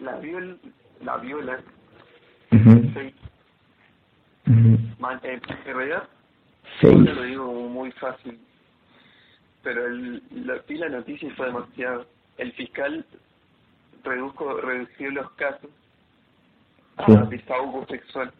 [0.00, 0.58] La viol...
[1.02, 1.60] La viola.
[2.50, 3.14] Ujú, Seis.
[4.48, 4.78] ujú.
[4.98, 6.02] Man, eh, en realidad,
[6.80, 6.94] Seis.
[6.96, 8.38] ahora lo digo como muy fácil.
[9.62, 12.06] Pero el, la, la noticia fue demasiado.
[12.38, 13.04] El fiscal
[14.04, 15.70] redujo, redució los casos
[16.96, 17.12] a Sí.
[17.30, 18.32] desahogo sexual.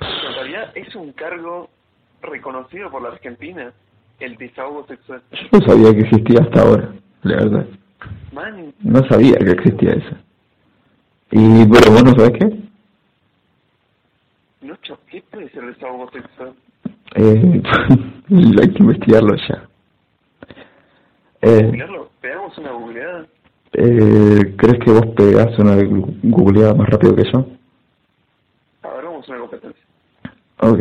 [0.00, 1.70] En realidad es un cargo
[2.22, 3.72] reconocido por la Argentina,
[4.20, 5.22] el desahogo sexual.
[5.32, 7.66] Yo no sabía que existía hasta ahora, la verdad.
[8.32, 10.16] Man, No sabía que existía eso.
[11.30, 12.56] Y bueno, vos no sabés qué?
[14.60, 14.76] no
[15.08, 16.54] ¿qué puede ser desahogo sexual?
[17.14, 17.62] Eh,
[18.60, 19.68] hay que investigarlo ya.
[21.42, 22.05] Eh, ¿Googlearlo?
[22.26, 23.26] ¿Pegamos una googleada?
[23.74, 25.76] eh, ¿Crees que vos pegás una
[26.24, 27.46] googleada más rápido que yo?
[28.82, 29.84] A ver, vamos a una competencia.
[30.58, 30.78] Ok.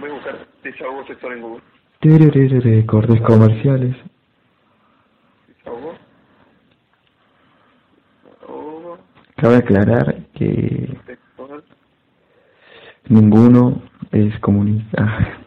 [0.00, 1.62] Voy a buscar desahogo sexual en Google.
[2.00, 3.94] Tererere, Cortes comerciales.
[5.46, 5.94] Desahogo.
[8.40, 8.98] Desahogo
[9.36, 11.62] Cabe aclarar que sexual.
[13.08, 15.38] ninguno es comunista.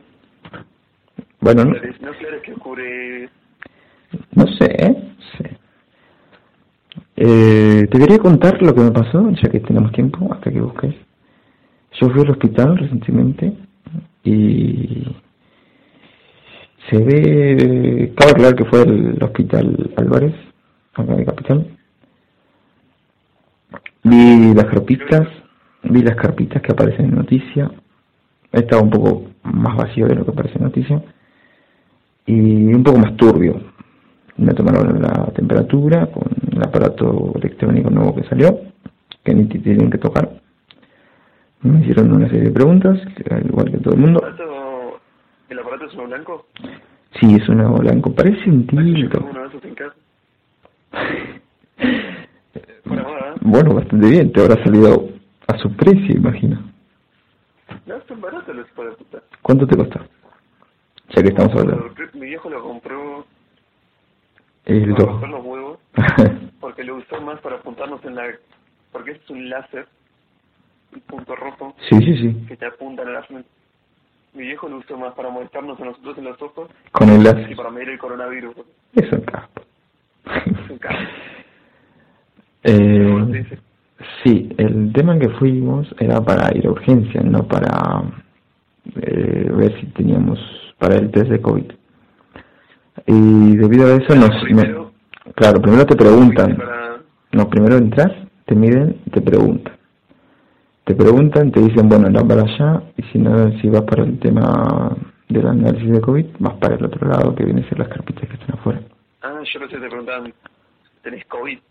[1.42, 3.30] Bueno, no, No claro que ocurre...
[4.36, 5.14] no sé, ¿eh?
[5.38, 5.44] Sí.
[7.16, 10.96] Eh, te quería contar lo que me pasó, ya que tenemos tiempo, hasta que busques.
[12.00, 13.54] Yo fui al hospital recientemente
[14.24, 15.06] y
[16.90, 20.34] se ve, cabe aclarar que fue el hospital Álvarez,
[20.94, 21.68] acá de Capital.
[24.04, 25.28] Vi las carpitas,
[25.84, 27.72] vi las carpitas que aparecen en noticia.
[28.52, 31.04] Estaba un poco más vacío de lo que aparece en noticia
[32.26, 33.71] y un poco más turbio.
[34.42, 38.60] Me tomaron la temperatura con el aparato electrónico nuevo que salió,
[39.24, 40.32] que ni te tienen que tocar.
[41.62, 43.00] Me hicieron una serie de preguntas,
[43.30, 44.24] al igual que todo el ¿El mundo.
[45.48, 46.48] ¿El aparato es uno blanco?
[47.20, 49.40] Sí, es una blanco, parece un uno.
[52.84, 53.40] Fuera joda, ¿eh?
[53.42, 55.08] Bueno, bastante bien, te habrá salido
[55.50, 56.64] a su precio, imagino.
[57.86, 59.22] No, son baratos los puta.
[59.44, 60.00] ¿Cuánto te costó?
[61.16, 61.94] Ya que estamos hablando.
[62.16, 63.26] Mi viejo lo compró
[64.80, 64.98] 2.
[64.98, 65.80] romper los huevos
[66.60, 68.24] porque lo usó más para apuntarnos en la...
[68.92, 69.88] Porque es un láser,
[70.94, 72.46] un punto rojo sí, sí, sí.
[72.48, 73.50] que te apunta en la frente.
[74.34, 77.24] Mi viejo lo usó más para molestarnos a nosotros en los ojos Con el y
[77.24, 77.56] láser.
[77.56, 78.56] para medir el coronavirus.
[78.96, 79.62] Es un capo.
[80.26, 81.00] Es un caso.
[82.64, 83.60] eh,
[84.24, 88.04] sí, el tema en que fuimos era para ir a urgencia, no para
[88.96, 90.40] eh, ver si teníamos
[90.78, 91.72] para el test de COVID.
[93.08, 94.30] Y debido a eso nos...
[94.52, 94.76] me-
[95.36, 96.56] claro, primero te preguntan.
[96.58, 96.98] Para...
[97.32, 98.12] No, primero entras,
[98.46, 99.74] te miden y te preguntan.
[100.84, 104.20] Te preguntan, te dicen, bueno, anda para allá, y si no, si vas para el
[104.20, 104.96] tema
[105.30, 108.28] del análisis de COVID, vas para el otro lado, que viene a ser las carpitas
[108.28, 108.82] que están afuera.
[109.22, 110.34] Ah, yo pensé que te preguntaban,
[111.04, 111.58] ¿tenés COVID?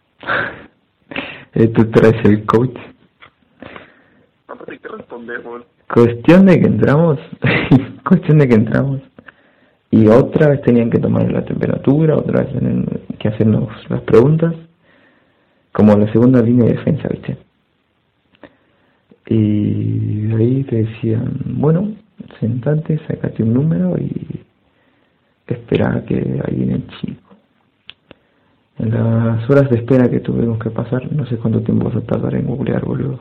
[1.53, 2.71] Eh, Tú traes el COVID.
[4.47, 4.89] Aparte, ¿qué?
[5.93, 7.19] Cuestión de que entramos,
[8.09, 9.01] cuestión de que entramos,
[9.90, 12.87] y otra vez tenían que tomar la temperatura, otra vez tenían
[13.18, 14.55] que hacernos las preguntas,
[15.72, 17.37] como la segunda línea de defensa, ¿viste?
[19.26, 21.92] Y ahí te decían, bueno,
[22.40, 24.44] sentate, sacate un número y
[25.46, 27.35] espera a que ahí viene el chico.
[28.79, 32.07] En las horas de espera que tuvimos que pasar, no sé cuánto tiempo vas a
[32.07, 33.20] tardar en googlear, boludo.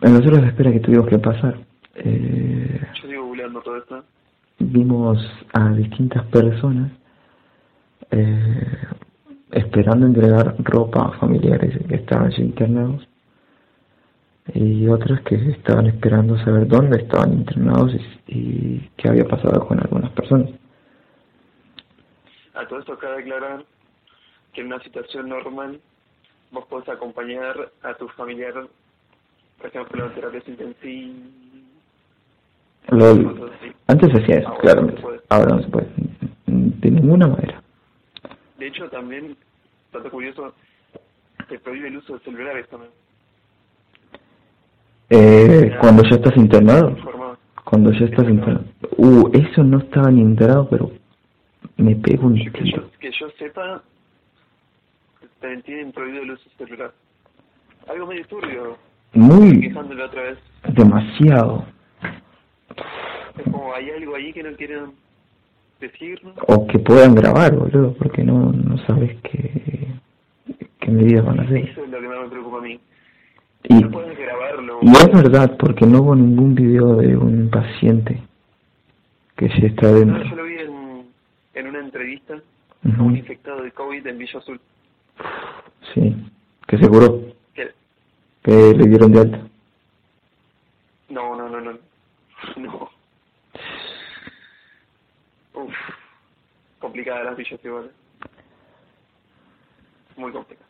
[0.00, 1.58] En las horas de espera que tuvimos que pasar,
[1.96, 4.04] eh, Yo sigo googleando todo esto.
[4.70, 5.18] Vimos
[5.52, 6.92] a distintas personas
[8.10, 8.76] eh,
[9.50, 13.08] esperando entregar ropa a familiares que estaban internados
[14.54, 19.80] y otras que estaban esperando saber dónde estaban internados y, y qué había pasado con
[19.80, 20.50] algunas personas.
[22.54, 23.64] A todo esto cabe aclarar
[24.52, 25.80] que en una situación normal
[26.50, 28.52] vos podés acompañar a tu familiar,
[29.58, 31.41] por ejemplo, en terapias intensivas.
[32.88, 33.48] Lo-
[33.86, 35.02] antes hacía eso, Ahora claramente.
[35.02, 35.20] no se.
[35.28, 35.86] Ahora no se puede.
[36.46, 37.62] De ninguna manera.
[38.58, 39.36] De hecho, también,
[39.92, 40.54] dato curioso,
[41.48, 42.90] te prohíbe el uso de celulares también.
[45.10, 46.96] Eh, cuando ya estás internado.
[47.64, 48.64] Cuando ya estás internado.
[48.96, 50.90] Uh, eso no estaba ni enterado, pero
[51.76, 52.90] me pego un Que yo, tiro.
[52.98, 53.82] que yo sepa,
[55.40, 56.92] también tienen prohibido el uso celular.
[57.88, 58.76] Algo medio turbio,
[59.14, 60.38] Muy otra vez.
[60.68, 61.64] demasiado.
[63.38, 64.92] Es como hay algo ahí que no quieren
[65.80, 66.20] decir.
[66.48, 69.86] O que puedan grabar, boludo, porque no, no sabes qué,
[70.80, 71.58] qué medidas van a hacer.
[71.68, 72.80] Eso es lo que más me preocupa a mí.
[73.64, 74.78] Y, No puedes grabarlo.
[74.82, 78.20] y es verdad, porque no hubo ningún video de un paciente
[79.36, 80.24] que ya está No, dentro.
[80.24, 81.06] yo lo vi en,
[81.54, 84.60] en una entrevista a un infectado de COVID en Villa Azul.
[85.94, 86.14] Sí,
[86.66, 87.20] que se curó,
[87.54, 87.70] Que,
[88.42, 89.40] que le dieron de alta.
[91.10, 91.78] no, no, no, no.
[92.56, 92.90] No.
[95.54, 95.74] Uf.
[96.78, 97.90] Complicada las villas igual.
[100.16, 100.68] Muy complicada.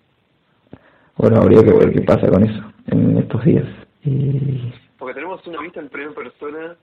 [1.16, 3.66] Bueno, habría que ver qué pasa con eso en estos días.
[4.04, 6.76] Y Porque tenemos una vista en primera persona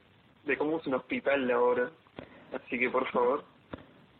[0.46, 1.90] de cómo es un hospital ahora.
[2.54, 3.44] Así que por favor,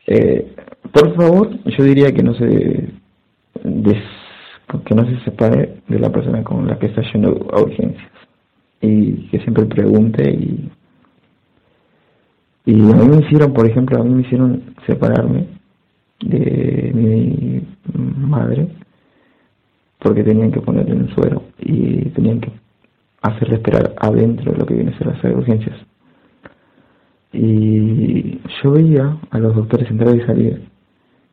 [0.08, 0.56] eh,
[0.92, 2.46] por favor, yo diría que no se
[3.64, 4.04] des,
[4.86, 8.12] que no se separe de la persona con la que está yendo a urgencias
[8.82, 10.70] y que siempre pregunte y
[12.70, 15.48] y a mí me hicieron, por ejemplo, a mí me hicieron separarme
[16.20, 17.64] de mi
[18.28, 18.68] madre
[19.98, 22.52] porque tenían que ponerle un suero y tenían que
[23.24, 25.78] hacerle esperar adentro de lo que viene a ser las urgencias.
[27.34, 30.70] Y yo veía a los doctores entrar y salir,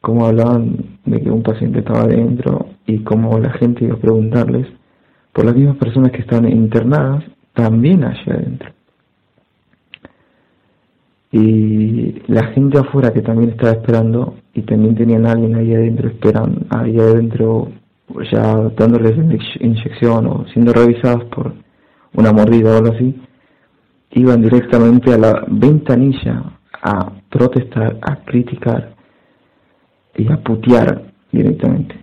[0.00, 4.68] cómo hablaban de que un paciente estaba adentro y cómo la gente iba a preguntarles
[5.34, 7.24] por las mismas personas que estaban internadas
[7.56, 8.70] también allá adentro.
[11.32, 16.08] Y la gente afuera que también estaba esperando y también tenían a alguien ahí adentro
[16.08, 17.72] esperando, ahí adentro
[18.30, 19.16] ya dándoles
[19.60, 21.52] inyección o siendo revisados por
[22.14, 23.20] una mordida o algo así,
[24.12, 28.94] iban directamente a la ventanilla a protestar, a criticar
[30.14, 31.96] y a putear directamente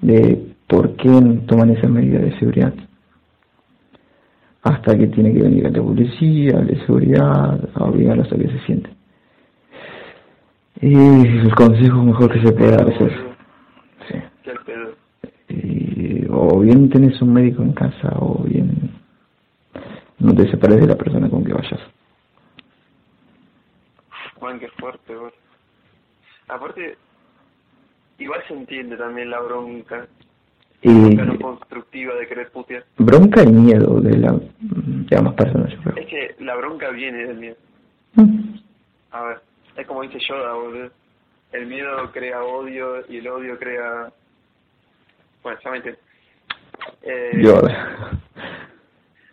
[0.00, 1.10] de por qué
[1.46, 2.72] toman esa medida de seguridad.
[4.68, 8.94] Hasta que tiene que venir la policía, de seguridad, a obligarlos hasta que se sienten.
[10.80, 13.08] Y el consejo mejor que se pueda eso.
[14.08, 14.18] Sí.
[16.30, 18.90] o bien tenés un médico en casa o bien
[20.18, 21.80] no te separes de la persona con que vayas.
[24.34, 25.32] Juan, qué fuerte, bro.
[26.48, 26.96] Aparte,
[28.18, 30.06] igual se entiende también la bronca.
[30.82, 32.84] Y bronca no constructiva de querer putear.
[32.98, 34.38] Bronca y miedo de, la,
[35.08, 35.96] de ambas personas, yo creo.
[35.96, 37.56] Es que la bronca viene del miedo.
[38.14, 38.56] Mm.
[39.10, 39.40] A ver,
[39.76, 40.90] es como dice Yoda, boludo.
[41.52, 44.12] El miedo crea odio y el odio crea...
[45.42, 46.02] Bueno, ya me entiendes.
[47.02, 48.20] Eh, Yoda.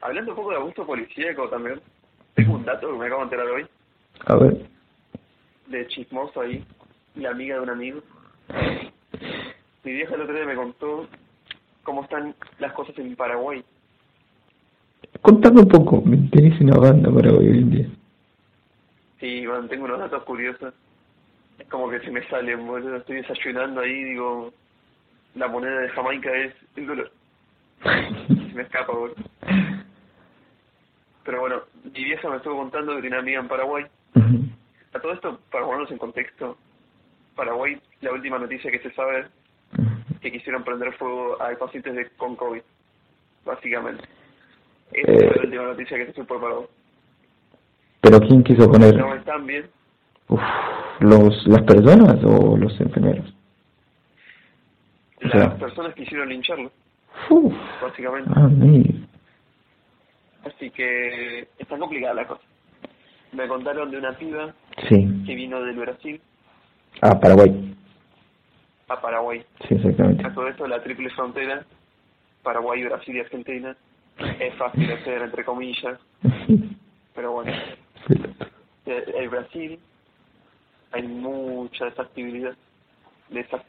[0.01, 1.81] Hablando un poco de abuso policíaco también,
[2.35, 3.67] tengo un dato que me acabo de enterar hoy,
[4.27, 4.65] A ver.
[5.67, 6.63] de chismoso ahí,
[7.15, 8.01] la amiga de un amigo.
[9.83, 11.07] Mi vieja el otro día me contó
[11.83, 13.63] cómo están las cosas en Paraguay.
[15.21, 17.87] Contame un poco, me interesa una banda para hoy en día.
[19.19, 20.73] Sí, bueno, tengo unos datos curiosos.
[21.57, 22.97] Es como que se me salen, boludo.
[22.97, 24.53] Estoy desayunando ahí, digo,
[25.35, 27.11] la moneda de Jamaica es el dólar.
[28.27, 29.15] Se me escapa, boludo.
[31.23, 33.85] Pero bueno, mi vieja me estuvo contando que tiene una amiga en Paraguay.
[34.93, 36.57] A todo esto, para ponernos en contexto,
[37.35, 39.27] Paraguay, la última noticia que se sabe
[40.21, 42.61] que quisieron prender fuego a pacientes de, con COVID,
[43.45, 44.03] básicamente.
[44.95, 45.15] Esa Eh.
[45.29, 46.67] es la última noticia que se supo de Paraguay.
[48.01, 48.95] Pero ¿quién quiso poner?
[48.97, 49.65] No están bien.
[50.27, 50.41] Uf,
[50.99, 53.33] los, ¿Las personas o los enfermeros?
[55.17, 56.71] O Las sea- personas quisieron lincharlo,
[57.29, 58.29] Uf, básicamente.
[58.35, 58.49] ah.
[60.45, 62.41] Así que está complicada la cosa.
[63.33, 64.53] Me contaron de una piba
[64.87, 65.07] Sí.
[65.25, 66.21] que vino del Brasil
[67.01, 67.75] Ah, Paraguay.
[68.87, 69.43] a Paraguay.
[69.67, 70.25] Sí, exactamente.
[70.25, 71.65] A todo esto, la triple frontera,
[72.43, 73.75] Paraguay, Brasil y Argentina,
[74.17, 75.99] es fácil de hacer, entre comillas,
[77.13, 77.51] pero bueno.
[78.85, 79.79] El, el Brasil,
[80.91, 82.55] hay mucha desactividad
[83.29, 83.63] de esa...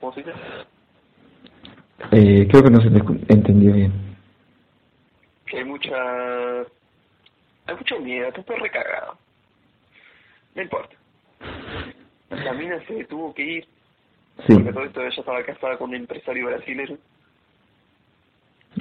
[0.00, 0.32] ¿Cómo se dice?
[2.12, 2.98] Eh, creo que no se te
[3.32, 3.92] entendió bien.
[5.46, 6.60] Que hay mucha...
[7.68, 9.16] Hay mucho miedo, que estoy recagado.
[10.54, 10.94] No importa.
[12.30, 13.68] La mina se tuvo que ir,
[14.46, 14.52] Sí.
[14.54, 16.98] porque todo esto ella estaba casada con un empresario brasilero.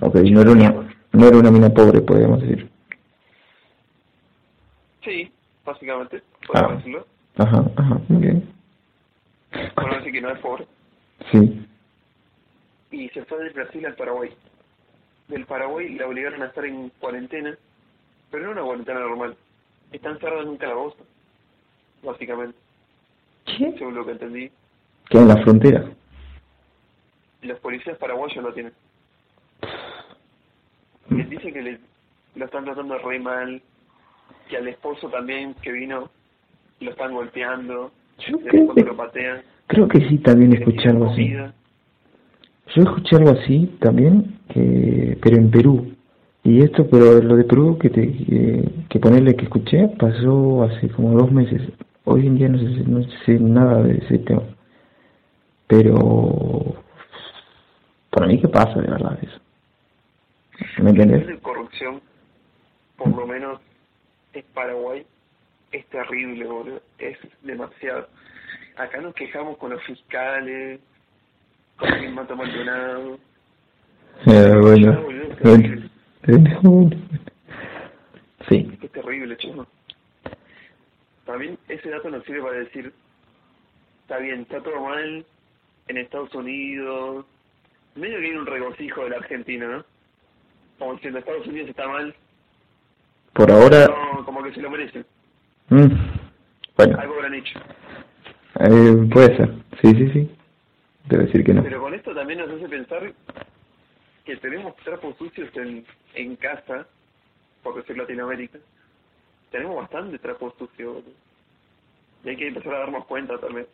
[0.02, 2.70] Ok, no era una, no era una mina pobre, podríamos decir.
[5.04, 5.32] Sí,
[5.66, 6.22] básicamente,
[6.54, 6.74] Ah.
[6.76, 7.06] decirlo.
[7.38, 8.48] Ajá, ajá, bien.
[9.76, 10.68] Podemos decir que no es pobre.
[11.32, 11.62] Sí.
[12.92, 14.30] y se fue del Brasil al Paraguay.
[15.28, 17.58] Del Paraguay la obligaron a estar en cuarentena,
[18.32, 19.36] pero no una cuarentena normal.
[19.92, 20.98] Está encerrada en un calabozo,
[22.04, 22.58] básicamente,
[23.46, 23.74] ¿Qué?
[23.78, 24.52] según lo que entendí.
[25.10, 25.84] ¿Qué en la frontera?
[27.42, 28.74] Los policías paraguayos lo tienen.
[31.10, 31.80] Les dice que le,
[32.36, 33.62] lo están tratando re mal,
[34.50, 36.10] que al esposo también que vino
[36.80, 39.42] lo están golpeando, Yo creo que, lo patean.
[39.68, 41.34] creo que sí, también escuché algo así.
[41.34, 45.96] Yo escuché algo así también, que, pero en Perú.
[46.44, 50.90] Y esto, pero lo de Perú que te que, que ponerle que escuché pasó hace
[50.90, 51.62] como dos meses.
[52.04, 54.44] Hoy en día no sé, no sé nada de ese tema.
[55.68, 56.76] Pero
[58.12, 59.40] para mí que pasa de verdad eso.
[60.60, 61.28] ¿Me El nivel entiendes?
[61.28, 62.02] de corrupción,
[62.98, 63.60] por lo menos
[64.34, 65.06] en Paraguay,
[65.72, 66.82] es terrible, boludo.
[67.00, 68.08] Es demasiado.
[68.78, 70.80] Acá nos quejamos con los fiscales,
[71.78, 73.20] con quien mata Maldonado.
[74.26, 75.04] Eh, bueno.
[78.48, 79.66] Sí, Es terrible, chico.
[81.26, 82.94] También ese dato nos sirve para decir
[84.02, 85.26] está bien, está todo mal
[85.88, 87.26] en Estados Unidos.
[87.96, 89.86] Medio que hay un regocijo de la Argentina, ¿no?
[90.78, 92.14] Como si en Estados Unidos está mal.
[93.34, 93.88] Por ahora...
[93.88, 95.06] No, como que se lo merecen.
[95.70, 95.88] Mm,
[96.78, 97.00] bueno.
[97.00, 97.60] Algo habrán hecho.
[98.60, 100.36] Eh, puede ser, sí, sí, sí.
[101.10, 101.64] Debe decir que no.
[101.64, 103.14] Pero con esto también nos hace pensar
[104.24, 106.88] que tenemos trapos sucios en, en casa,
[107.64, 108.60] por decir Latinoamérica.
[109.52, 111.04] Tenemos bastante trapos sucios.
[112.24, 113.68] Y hay que empezar a darnos cuenta también.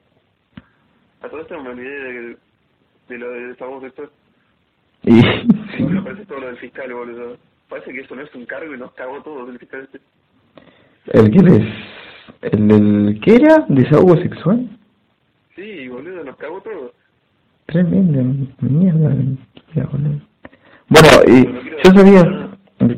[1.22, 2.38] A todo esto me olvidé de,
[3.10, 4.10] de lo de desahogo sexual.
[5.04, 5.22] Y,
[5.78, 5.84] Sí.
[5.84, 7.38] Me parece todo lo del fiscal, boludo.
[7.70, 10.00] Parece que eso no es un cargo y nos cagó todo el fiscal este.
[11.14, 12.54] ¿El que es?
[12.54, 13.66] ¿El del qué era?
[13.70, 14.68] ¿Desahogo sexual?
[15.56, 16.94] Sí, boludo, nos cagó todo.
[17.68, 18.22] Tremenda
[18.60, 19.10] mierda.
[19.92, 20.22] boludo.
[20.90, 21.46] Bueno, y
[21.84, 22.50] yo sabía,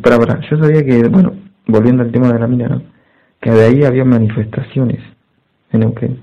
[0.01, 1.36] para, para, yo sabía que, bueno,
[1.68, 2.82] volviendo al tema de la mina, ¿no?
[3.39, 4.99] que de ahí había manifestaciones
[5.72, 6.22] en Neuquén,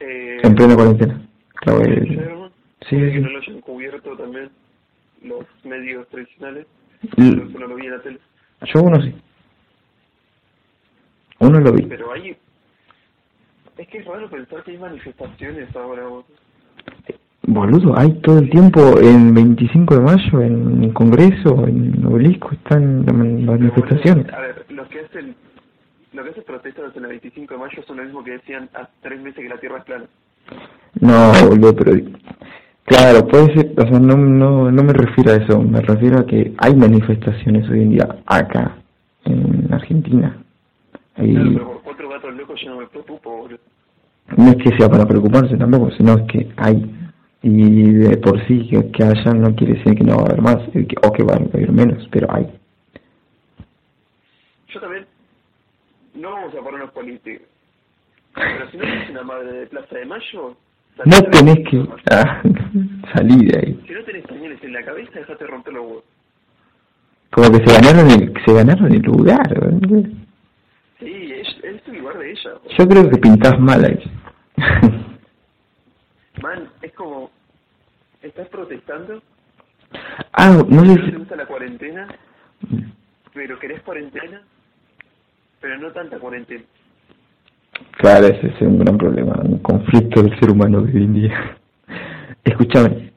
[0.00, 1.25] Eh, en plena cuarentena.
[1.66, 2.50] Claro, ¿puede eh, ser, no?
[2.88, 4.50] sí, que no lo hayan cubierto también
[5.22, 6.66] los medios tradicionales.
[7.16, 8.20] L- lo vi en la tele.
[8.72, 9.12] Yo uno sí.
[11.40, 11.82] Uno lo vi.
[11.86, 12.36] Pero hay...
[13.78, 16.26] Es que es raro pensar que hay manifestaciones ahora, boludo.
[17.48, 23.04] Boludo, hay todo el tiempo en 25 de mayo, en el Congreso, en Obelisco, están
[23.04, 24.32] las manifestaciones.
[24.32, 25.34] A ver, los que hacen...
[26.12, 28.92] Lo que hacen protestas en el 25 de mayo son lo mismo que decían hace
[29.02, 30.06] tres meses que la Tierra es plana.
[31.00, 31.92] No, boludo, pero...
[32.84, 36.26] Claro, puede ser, o sea, no, no, no me refiero a eso, me refiero a
[36.26, 38.76] que hay manifestaciones hoy en día acá,
[39.24, 40.36] en Argentina.
[41.16, 43.58] Claro, pero por cuatro gatos locos yo no me preocupo, boludo.
[44.36, 46.92] no es que sea para preocuparse tampoco, sino es que hay.
[47.42, 50.42] Y de por sí que, que haya no quiere decir que no va a haber
[50.42, 52.46] más, que- o que va a haber menos, pero hay.
[54.68, 55.06] Yo también...
[56.14, 57.46] No vamos a ponernos políticos.
[58.36, 60.56] Pero si no tienes una madre de Plaza de Mayo...
[61.04, 62.42] No tenés que ah,
[63.14, 63.84] salir de ahí.
[63.86, 66.04] Si no tenés pañales en la cabeza, dejate romper los huevos.
[67.32, 69.60] Como que se ganaron el, se ganaron el lugar.
[69.60, 70.08] boludo.
[70.98, 72.50] Sí, es, es el lugar de ella.
[72.78, 73.98] Yo creo que pintás mal ahí.
[76.42, 77.30] Man, es como...
[78.22, 79.22] Estás protestando,
[80.32, 81.16] ah, no sé te si...
[81.16, 82.08] gusta la cuarentena,
[83.32, 84.42] pero querés cuarentena,
[85.60, 86.64] pero no tanta cuarentena.
[87.98, 91.58] Claro, ese es un gran problema, un conflicto del ser humano de hoy en día.
[92.44, 93.12] Escúchame,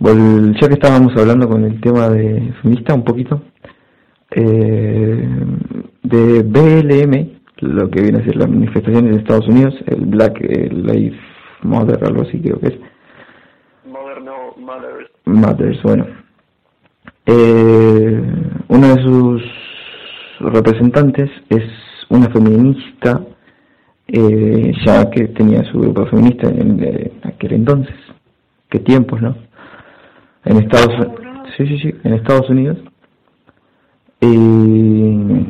[0.00, 3.42] ya que estábamos hablando con el tema de feminista un poquito,
[4.30, 5.28] eh,
[6.02, 11.18] de BLM, lo que viene a ser las manifestaciones de Estados Unidos, el Black Lives
[11.62, 12.78] Matter, algo así creo que es,
[13.86, 15.10] Mother no, mothers.
[15.24, 16.06] Matters, bueno.
[17.26, 18.22] Eh,
[18.68, 19.42] uno de sus
[20.40, 21.64] representantes es
[22.10, 23.20] una feminista,
[24.08, 27.94] eh, ya que tenía su grupo feminista en, eh, aquel entonces.
[28.70, 29.36] Qué tiempos, ¿no?
[30.44, 30.88] En Estados
[31.56, 32.78] sí, sí, sí, en Estados Unidos.
[34.20, 35.46] Y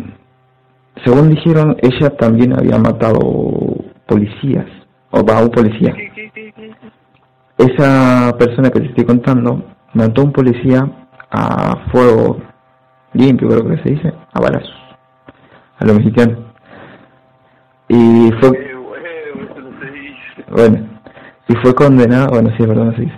[1.05, 3.19] según dijeron, ella también había matado
[4.07, 4.67] policías,
[5.11, 5.95] o va, un policía.
[7.57, 12.41] Esa persona que te estoy contando mató a un policía a fuego
[13.15, 14.75] limpio, creo que se dice, a balazos,
[15.79, 16.48] a lo mexicano.
[17.89, 20.87] Y fue, Eh, bueno,
[21.49, 23.13] y fue condenada, bueno, sí, perdón, dice,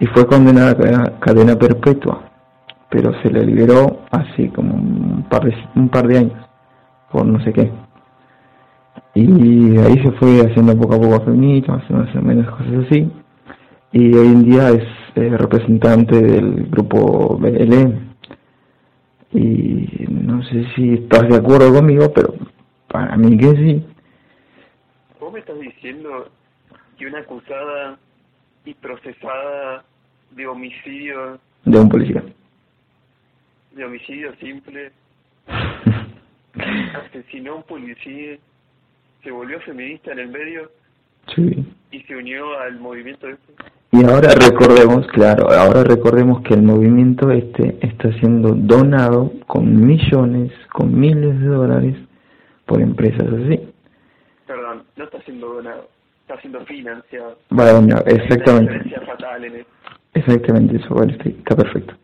[0.00, 2.22] y fue condenada a cadena, cadena perpetua,
[2.88, 6.48] pero se le liberó así como un par de, un par de años,
[7.10, 7.70] por no sé qué.
[9.14, 13.10] Y ahí se fue haciendo poco a poco feminista, más o menos cosas así
[13.92, 14.84] y hoy en día es
[15.16, 18.12] eh, representante del grupo BLM.
[19.34, 22.34] Y no sé si estás de acuerdo conmigo, pero
[22.88, 23.86] para mí que sí.
[25.42, 26.28] ¿Vos me estás diciendo
[26.98, 27.98] que una acusada
[28.64, 29.84] y procesada
[30.30, 32.22] de homicidio, De un policía.
[33.72, 34.92] de homicidio simple,
[37.06, 38.38] asesinó a un policía,
[39.24, 40.70] se volvió feminista en el medio
[41.34, 41.64] sí.
[41.90, 43.52] y se unió al movimiento este?
[43.90, 50.52] Y ahora recordemos, claro, ahora recordemos que el movimiento este está siendo donado con millones,
[50.72, 51.96] con miles de dólares
[52.64, 53.71] por empresas así.
[54.96, 55.88] No está siendo donado,
[56.22, 57.38] está siendo financiado.
[57.50, 59.00] Bueno, Hay una exactamente.
[59.06, 59.68] fatal en eso.
[60.14, 61.94] Exactamente eso, bueno, está, está perfecto.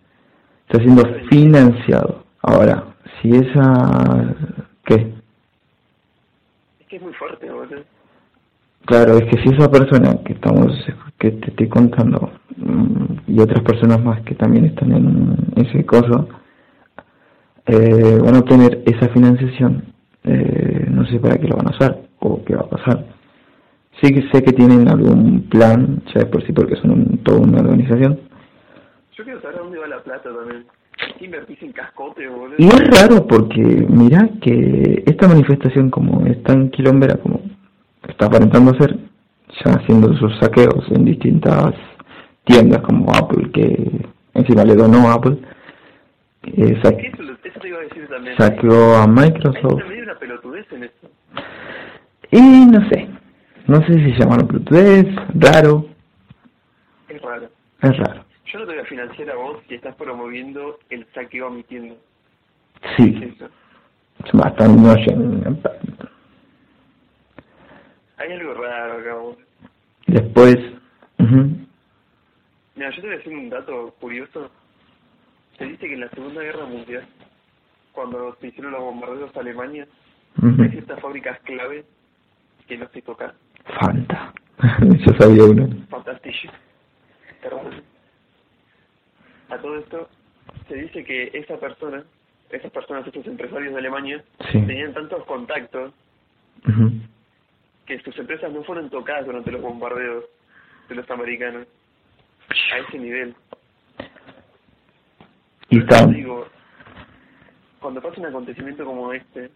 [0.66, 2.24] Está siendo financiado.
[2.42, 2.84] Ahora,
[3.20, 4.34] si esa...
[4.84, 5.12] ¿Qué?
[6.80, 7.82] Es que es muy fuerte, boludo.
[8.86, 10.72] Claro, es que si esa persona que estamos,
[11.18, 16.28] que te estoy contando, mm, y otras personas más que también están en ese coso,
[17.66, 19.92] eh, van a obtener esa financiación,
[20.24, 22.07] eh, no sé para qué lo van a usar.
[22.20, 23.04] O qué va a pasar.
[24.00, 27.40] Sí que sé que tienen algún plan, ya de por sí porque son un, toda
[27.40, 28.20] una organización.
[29.16, 30.64] Yo quiero saber dónde va la plata también.
[31.18, 32.54] ¿Qué invertís en cascote, boludo?
[32.58, 37.40] Y es raro porque mira que esta manifestación como es tan quilombera como
[38.08, 38.96] está aparentando ser,
[39.64, 41.74] ya haciendo sus saqueos en distintas
[42.44, 45.38] tiendas como Apple, que encima le donó a Apple,
[46.44, 48.36] eh, sa- Eso, lo- eso te iba a decir también.
[48.36, 49.82] saqueó a Microsoft.
[52.30, 53.08] Y no sé,
[53.66, 55.86] no sé si llamarlo pelotudez, raro,
[57.08, 57.48] Es raro.
[57.82, 58.24] es raro.
[58.46, 61.62] Yo no te voy a financiar a vos si estás promoviendo el saqueo a mi
[61.64, 61.94] tienda.
[62.96, 63.48] Sí, ¿Qué es eso?
[64.32, 65.58] bastante no
[68.18, 69.36] Hay algo raro acá, vos.
[70.06, 70.56] Después,
[71.18, 71.50] ujú,
[72.74, 74.50] Mira, yo te voy a decir un dato curioso.
[75.58, 77.04] Se dice que en la Segunda Guerra Mundial,
[77.92, 79.86] cuando se hicieron los bombardeos a Alemania,
[80.42, 81.84] hay ciertas fábricas clave
[82.68, 83.32] que no se tocan.
[83.80, 84.32] Fanta.
[85.06, 85.68] Yo sabía uno.
[85.88, 86.52] Fantástico.
[87.42, 87.82] Perdón.
[89.48, 90.08] A todo esto,
[90.68, 92.04] se dice que esa persona,
[92.50, 94.60] esas personas, estos empresarios de Alemania, Sí.
[94.66, 95.92] tenían tantos contactos
[97.86, 100.24] que sus empresas no fueron tocadas durante los bombardeos
[100.90, 101.66] de los americanos.
[102.72, 103.34] A ese nivel.
[105.70, 106.46] Y eso está, digo,
[107.80, 109.50] cuando pasa un acontecimiento como este,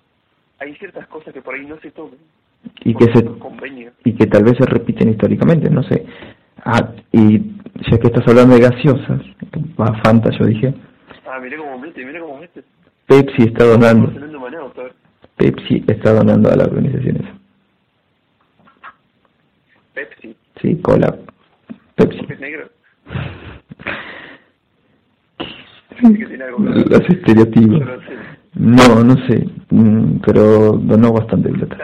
[0.58, 2.18] hay ciertas cosas que por ahí no se tocan.
[2.84, 3.24] Y que se
[4.04, 6.04] y que tal vez se repiten históricamente, no sé.
[6.64, 7.38] Ah, y
[7.90, 9.20] ya que estás hablando de gaseosas,
[9.80, 10.74] va Fanta yo dije,
[11.26, 12.62] Ah, mirá cómo mete, mirá cómo mete.
[13.06, 14.12] Pepsi está donando.
[15.36, 17.32] Pepsi está donando a la organización esa.
[19.94, 21.16] Pepsi, Sí, cola,
[21.96, 22.20] Pepsi.
[22.38, 22.68] negro.
[26.02, 27.80] Los estereotipos.
[28.54, 31.76] No, no sé, mm, pero donó bastante plata.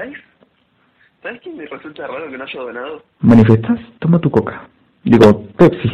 [1.29, 1.41] ¿Sabes?
[1.41, 3.05] ¿Sabes qué me resulta raro que no haya donado?
[3.21, 3.79] ¿Manifestas?
[3.99, 4.69] Toma tu coca.
[5.05, 5.89] Digo, Pepsi.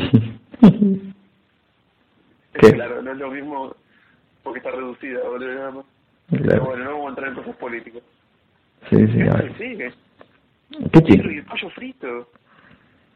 [2.55, 2.73] ¿Qué?
[2.73, 3.75] claro, no es lo mismo
[4.45, 5.85] porque está reducida, boludo, nada más.
[6.31, 6.65] Pero Claro.
[6.67, 8.03] bueno, no vamos a entrar en cosas políticas.
[8.91, 9.59] Sí, sí, ¿Qué a ver.
[9.59, 9.93] sigue?
[10.93, 12.31] ¿Qué el pollo frito.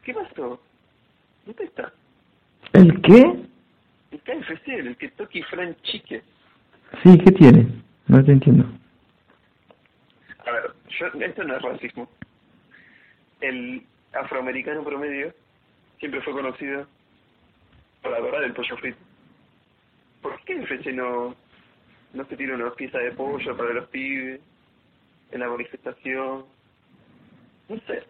[0.03, 0.61] ¿Qué pasó?
[1.45, 1.91] ¿Dónde está?
[2.73, 3.39] ¿El qué?
[4.11, 6.21] El KFC, el Kentucky Fried Chicken.
[7.03, 7.67] Sí, ¿qué tiene?
[8.07, 8.65] No te entiendo.
[10.45, 12.09] A ver, yo, esto no es racismo.
[13.41, 13.83] El
[14.13, 15.33] afroamericano promedio
[15.99, 16.85] siempre fue conocido
[18.01, 18.97] por adorar el pollo frito.
[20.21, 21.35] ¿Por qué KFC no,
[22.13, 24.41] no se tira una pieza de pollo para los pibes
[25.31, 26.45] en la manifestación?
[27.69, 28.03] No sé.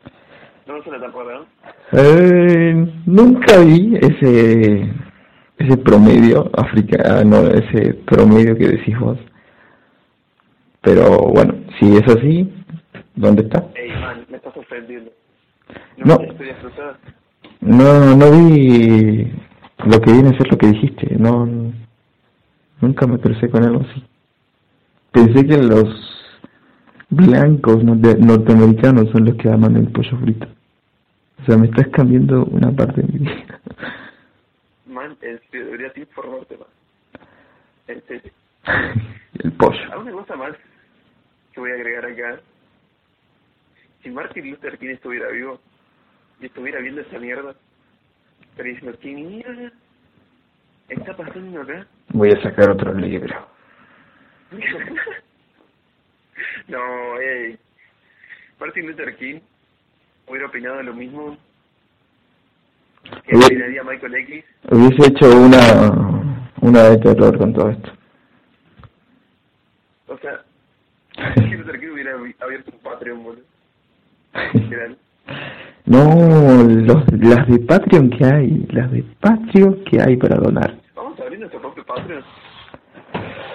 [0.65, 1.47] No suena tan raro, ¿no?
[1.93, 2.73] Eh,
[3.05, 4.89] nunca vi ese
[5.59, 9.19] ese promedio africano, ese promedio que decís vos.
[10.81, 12.49] Pero bueno, si es así,
[13.19, 13.65] ¿dónde está?
[13.75, 15.11] Ey, man, me estás ofendiendo.
[15.97, 16.15] No.
[16.15, 16.97] ¿No cruzadas?
[17.61, 19.31] No, no vi
[19.85, 21.15] lo que viene a ser lo que dijiste.
[21.17, 21.45] No,
[22.81, 24.03] nunca me crucé con algo así.
[25.11, 25.87] Pensé que los
[27.09, 30.47] blancos norte- norteamericanos son los que aman el pollo frito.
[31.41, 33.59] O sea, me estás cambiando una parte de mi vida.
[34.87, 36.67] Man, en serio, deberías informarte más.
[37.87, 38.31] En serio.
[39.43, 39.79] el pollo.
[39.93, 40.51] Hay una cosa más
[41.53, 42.39] que voy a agregar acá.
[44.01, 45.59] Si Martin Luther King estuviera vivo
[46.39, 47.53] y estuviera viendo esa mierda,
[48.51, 49.71] estaría diciendo, ¿qué mierda
[50.87, 51.85] está pasando acá?
[52.09, 53.47] Voy a sacar otro libro.
[56.67, 57.57] no, ey.
[58.59, 59.39] Martin Luther King
[60.27, 61.37] hubiera opinado lo mismo
[63.25, 64.45] que opinaría Michael X.
[64.71, 65.91] Hubiese hecho una,
[66.61, 67.91] una de terror con todo esto.
[70.07, 70.43] O sea,
[71.17, 73.48] Martin Luther King hubiera abierto un Patreon, boludo.
[75.85, 76.05] No,
[76.63, 80.77] los, las de Patreon que hay, las de Patreon que hay para donar.
[80.93, 82.23] Vamos a abrir nuestro propio Patreon.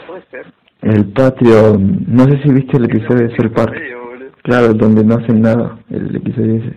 [0.09, 0.47] Puede ser.
[0.83, 4.33] El Patreon, no sé si viste el episodio de Ser boludo.
[4.43, 6.77] Claro, donde no hacen nada, el episodio ese.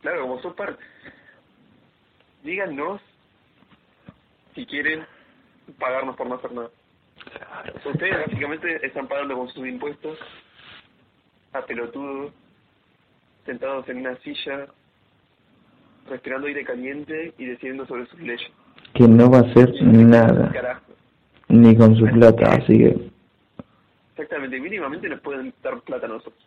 [0.00, 0.78] Claro, como South Park.
[2.42, 3.02] Díganos
[4.54, 5.04] si quieren
[5.78, 6.70] pagarnos por no hacer nada.
[7.84, 10.18] Ustedes básicamente están pagando con sus impuestos
[11.52, 12.32] a pelotudos,
[13.48, 14.66] sentados en una silla,
[16.10, 18.50] respirando aire caliente y decidiendo sobre sus leyes.
[18.92, 20.82] Que no va a hacer nada, Carajo.
[21.48, 23.08] ni con su plata, así que...
[24.12, 26.44] Exactamente, mínimamente nos pueden dar plata a nosotros.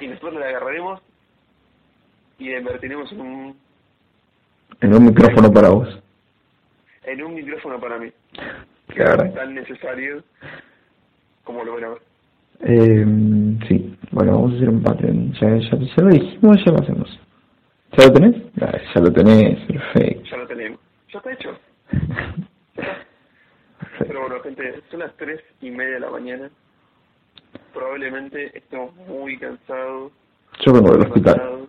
[0.00, 1.00] Y nosotros la agarraremos
[2.38, 3.56] y la invertiremos en un,
[4.80, 6.02] En un micrófono para vos.
[7.04, 8.10] en un micrófono para mí.
[8.88, 9.24] Que Claro.
[9.24, 10.24] es tan necesario
[11.44, 12.02] como lo van a ver.
[12.60, 13.06] Eh,
[13.68, 13.85] sí,
[14.16, 15.32] Bueno, vamos a hacer un Patreon.
[15.34, 17.20] Ya, ya, ya lo dijimos, ya lo hacemos.
[17.98, 18.42] ¿Ya lo tenés?
[18.62, 20.22] Ah, ya lo tenés, perfecto.
[20.30, 20.80] Ya lo tenemos.
[21.12, 21.58] Ya está hecho.
[23.98, 26.50] Pero bueno, gente, son las tres y media de la mañana.
[27.74, 30.12] Probablemente estemos muy cansados.
[30.64, 31.68] Yo vengo del hospital.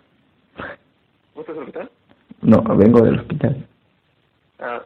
[1.36, 1.92] ¿Vos estás en el hospital?
[2.44, 3.68] No, vengo del hospital.
[4.60, 4.82] Ah,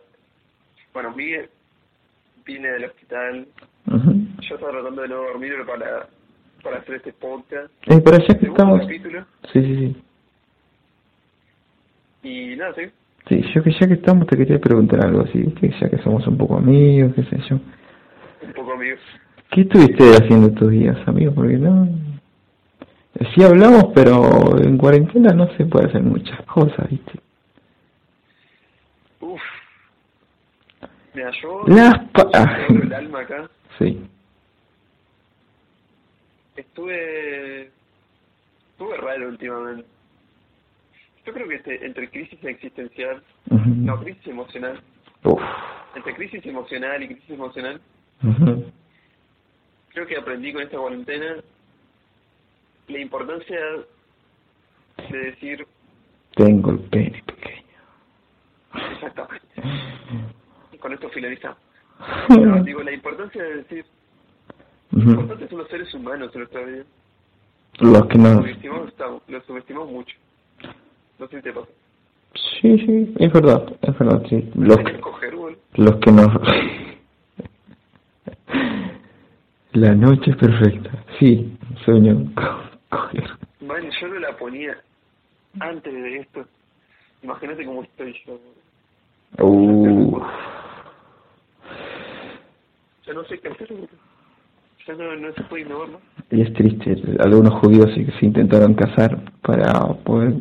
[0.96, 1.48] bueno, Miguel
[2.44, 3.48] vine del hospital.
[3.86, 6.08] Yo estaba tratando de no dormir para,
[6.64, 7.72] para hacer este podcast.
[7.88, 8.82] Eh, pero ya que estamos...
[8.82, 9.26] capítulo.
[9.52, 10.04] Sí, sí, sí.
[12.24, 12.82] Y nada, sí.
[13.28, 15.74] Sí, yo que ya que estamos te quería preguntar algo así, ¿viste?
[15.80, 17.56] Ya que somos un poco amigos, qué sé yo.
[17.56, 19.00] Un poco amigos.
[19.52, 21.34] ¿Qué estuviste haciendo estos días, amigo?
[21.34, 21.88] Porque no...
[23.36, 27.20] Sí hablamos, pero en cuarentena no se puede hacer muchas cosas, ¿viste?
[29.20, 29.42] Uf.
[31.14, 31.64] Mira, yo...
[31.68, 33.50] Las pa- el alma acá.
[33.78, 34.02] Sí.
[36.56, 37.72] Estuve...
[38.72, 39.86] Estuve raro últimamente.
[41.26, 43.24] Yo creo que este, entre crisis existencial...
[43.50, 44.82] No, crisis emocional.
[45.24, 45.42] Uf.
[45.96, 47.82] Entre crisis emocional y crisis emocional,
[49.90, 51.36] creo que aprendí con esta cuarentena
[52.88, 53.60] la importancia
[55.10, 55.68] de decir
[56.36, 58.94] Tengo el pene pequeño.
[58.94, 59.48] exactamente.
[60.72, 61.60] Y con esto finalizamos.
[62.30, 63.86] No, digo, la importancia de decir.
[64.92, 66.84] Importantes son los seres humanos en nuestra vida.
[67.80, 68.42] Los que Los no...
[68.42, 70.16] subestimamos, estamos- los subestimamos mucho.
[71.20, 71.68] No sé si te pasa.
[72.62, 74.50] Sí, sí, es verdad, es verdad, sí.
[74.56, 75.00] Los que
[75.76, 76.42] los que no...
[79.74, 80.92] La noche es perfecta.
[81.18, 82.30] Sí, sueño
[82.90, 83.24] coger.
[83.62, 84.78] Man, yo no la ponía
[85.60, 86.46] antes de esto.
[87.24, 88.40] Imagínate cómo estoy yo.
[89.46, 90.22] Uh,
[93.06, 93.70] Ya no sé qué hacer.
[94.88, 96.00] No, no
[96.32, 99.74] y es triste, algunos judíos sí que se intentaron casar para
[100.04, 100.34] poder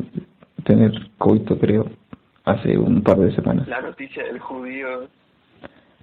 [0.63, 1.85] tener coito, creo,
[2.45, 3.67] hace un par de semanas.
[3.67, 5.07] La noticia del judío,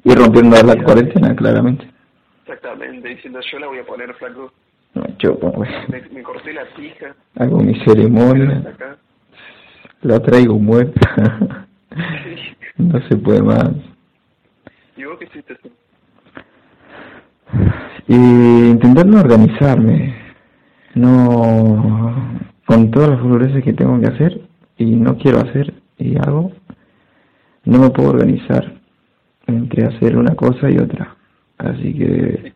[0.04, 1.88] Y rompiendo la cuarentena, claramente.
[2.42, 4.52] exactamente, diciendo yo la voy a poner flaco.
[4.94, 7.14] No, Yo como Me, me corté la pija.
[7.36, 8.74] hago mi ceremonia,
[10.02, 11.66] la traigo muerta.
[12.76, 13.70] no se puede más.
[14.96, 15.56] ¿Y vos qué hiciste?
[18.06, 20.14] Y intentando organizarme,
[20.94, 24.40] no con todas las boludeces que tengo que hacer
[24.76, 26.52] y no quiero hacer y hago,
[27.64, 28.74] no me puedo organizar
[29.46, 31.16] entre hacer una cosa y otra.
[31.58, 32.52] Así que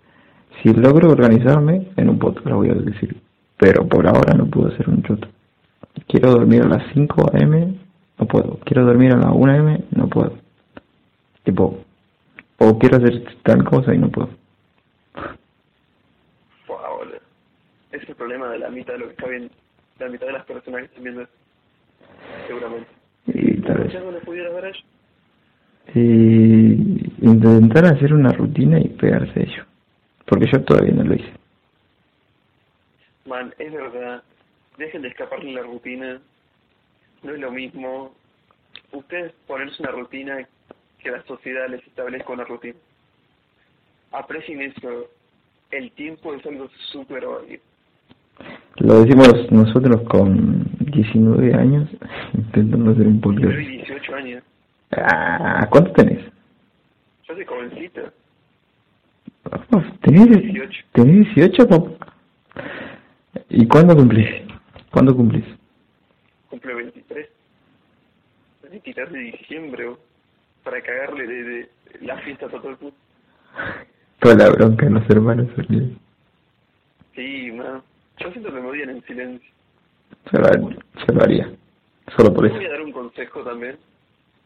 [0.63, 3.21] si logro organizarme, en un podcast lo voy a decir,
[3.57, 5.29] pero por ahora no puedo hacer un choto.
[6.07, 7.77] Quiero dormir a las 5 am,
[8.19, 8.59] no puedo.
[8.65, 10.35] Quiero dormir a las 1 am, no puedo.
[11.45, 11.79] Tipo,
[12.59, 14.42] o quiero hacer tal cosa y no puedo.
[16.91, 17.17] Boludo.
[17.93, 19.55] Ese es el problema de la mitad de lo que está viendo.
[19.99, 21.35] La mitad de las personas que están viendo esto.
[22.47, 22.89] Seguramente.
[23.27, 23.95] Y tal vez.
[23.95, 24.85] No lo pudieras ver a ellos.
[25.95, 29.65] Y intentar hacer una rutina y pegarse a ello.
[30.27, 31.33] Porque yo todavía no lo hice.
[33.27, 34.23] Man, es verdad.
[34.79, 36.21] Dejen de escaparle la rutina.
[37.23, 38.15] No es lo mismo.
[38.93, 40.49] Ustedes ponerse una rutina
[40.99, 42.79] que la sociedad les establezca una rutina.
[44.13, 45.09] Aprecien eso.
[45.73, 47.63] El tiempo es algo súper válido.
[48.77, 51.89] Lo decimos nosotros con 19 años
[52.35, 53.53] intentando hacer un Yo podcast.
[53.55, 54.43] soy 18 años.
[54.93, 56.25] Ah, ¿Cuánto tenés?
[57.27, 58.13] Yo soy jovencita.
[59.73, 60.85] Oh, ¿Tenés, 18.
[60.93, 61.91] ¿Tenés 18, papá?
[63.49, 64.29] ¿Y cuándo cumplís?
[64.91, 65.45] ¿Cuándo cumplís?
[66.51, 67.29] Cumple 23.
[68.71, 69.85] 23 de diciembre.
[69.85, 69.99] bro.
[70.65, 71.71] Para cagarle de, de
[72.03, 72.97] la fiesta a todo el mundo.
[74.23, 75.49] Toda la bronca en los hermanos.
[77.17, 77.83] Sí, man.
[78.21, 79.51] Yo siento que me odian en silencio.
[80.31, 81.53] Yo lo, yo lo haría.
[82.17, 82.55] Solo por eso.
[82.55, 83.77] voy a dar un consejo también.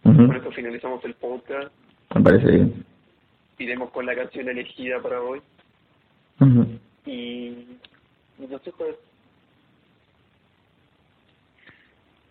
[0.05, 0.29] Ujú.
[0.29, 1.71] Por eso finalizamos el podcast.
[2.15, 2.87] Me parece bien.
[3.59, 5.43] Iremos con la canción elegida para hoy.
[6.41, 6.67] Ujú.
[7.05, 7.67] Y
[8.39, 8.97] mi consejo es...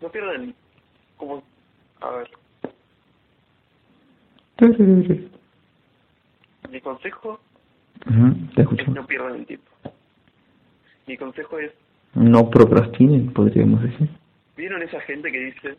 [0.02, 0.56] No pierdan...
[1.18, 1.44] Como...
[2.02, 2.30] A ver.
[6.70, 7.40] Mi consejo
[8.06, 9.72] es no pierdan el tiempo.
[11.08, 11.72] Mi consejo es...
[12.14, 14.10] No procrastinen, podríamos decir.
[14.56, 15.78] ¿Vieron esa gente que dice,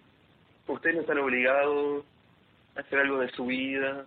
[0.66, 2.04] ustedes no están obligados
[2.76, 4.06] a hacer algo de su vida,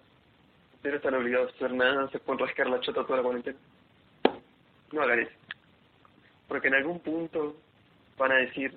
[0.75, 3.57] ustedes no están obligados a hacer nada, se pueden rascar la chota toda la cuarentena?
[4.93, 5.31] No hagan eso.
[6.47, 7.55] Porque en algún punto
[8.17, 8.73] van a decir,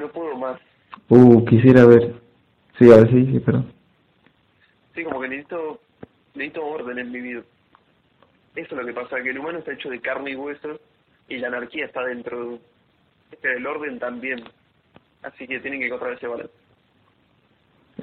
[0.00, 0.60] no puedo más.
[1.08, 2.14] Uh, quisiera ver.
[2.78, 3.72] Sí, a ver, sí, sí, perdón.
[4.94, 5.80] Sí, como que necesito,
[6.34, 7.42] necesito orden en mi vida.
[8.54, 10.78] Eso es lo que pasa, que el humano está hecho de carne y hueso
[11.28, 12.58] y la anarquía está dentro,
[13.40, 14.44] pero el orden también.
[15.22, 16.54] Así que tienen que encontrar ese balance.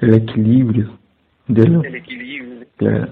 [0.00, 0.98] El equilibrio.
[1.46, 2.66] De lo, El equilibrio.
[2.76, 3.08] claro.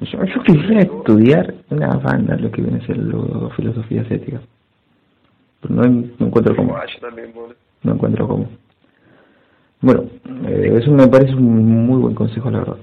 [0.00, 4.40] Yo, yo quisiera estudiar una banda lo que viene a ser lo, filosofía ética.
[5.60, 5.82] Pero no,
[6.18, 6.76] no encuentro cómo.
[6.76, 7.54] Ah, yo también, boludo.
[7.82, 8.48] No encuentro cómo.
[9.80, 10.04] Bueno,
[10.48, 12.78] eh, eso me parece un muy buen consejo, la verdad.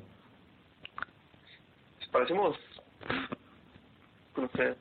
[2.21, 2.55] Parecemos,
[4.37, 4.75] no sé,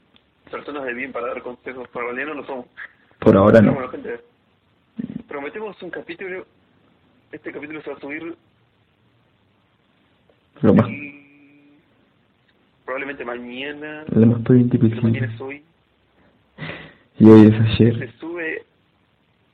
[0.51, 2.67] personas de bien para dar consejos, pero en realidad no lo somos.
[3.19, 3.89] Por ahora no.
[3.89, 4.21] gente,
[5.27, 6.45] prometemos un capítulo,
[7.33, 8.37] este capítulo se va a subir
[10.61, 10.87] Lo más,
[12.85, 15.35] probablemente mañana, lo más prudente pero mañana posible.
[15.35, 15.65] es hoy.
[17.21, 17.99] Y hoy es ayer.
[18.01, 18.67] Se sube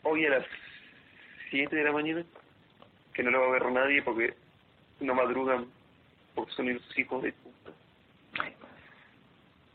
[0.03, 0.47] hoy a las
[1.51, 2.25] 7 de la mañana,
[3.15, 4.35] que no lo va a ver nadie porque
[4.99, 5.67] no madrugan,
[6.37, 7.73] porque son los hijos de puta.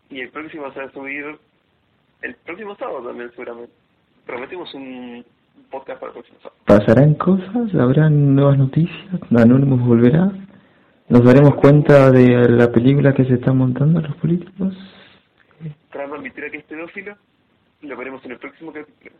[0.09, 1.37] Y el próximo se va a subir
[2.21, 3.73] el próximo sábado también seguramente.
[4.25, 5.25] Prometemos un
[5.69, 6.61] podcast para el próximo sábado.
[6.65, 7.75] ¿Pasarán cosas?
[7.75, 9.21] ¿Habrán nuevas noticias?
[9.35, 10.31] ¿Anónimos volverá?
[11.09, 14.73] ¿Nos daremos cuenta de la película que se están montando los políticos?
[15.89, 17.17] Trama admitirá que es pedófilo,
[17.81, 19.15] lo veremos en el próximo capítulo.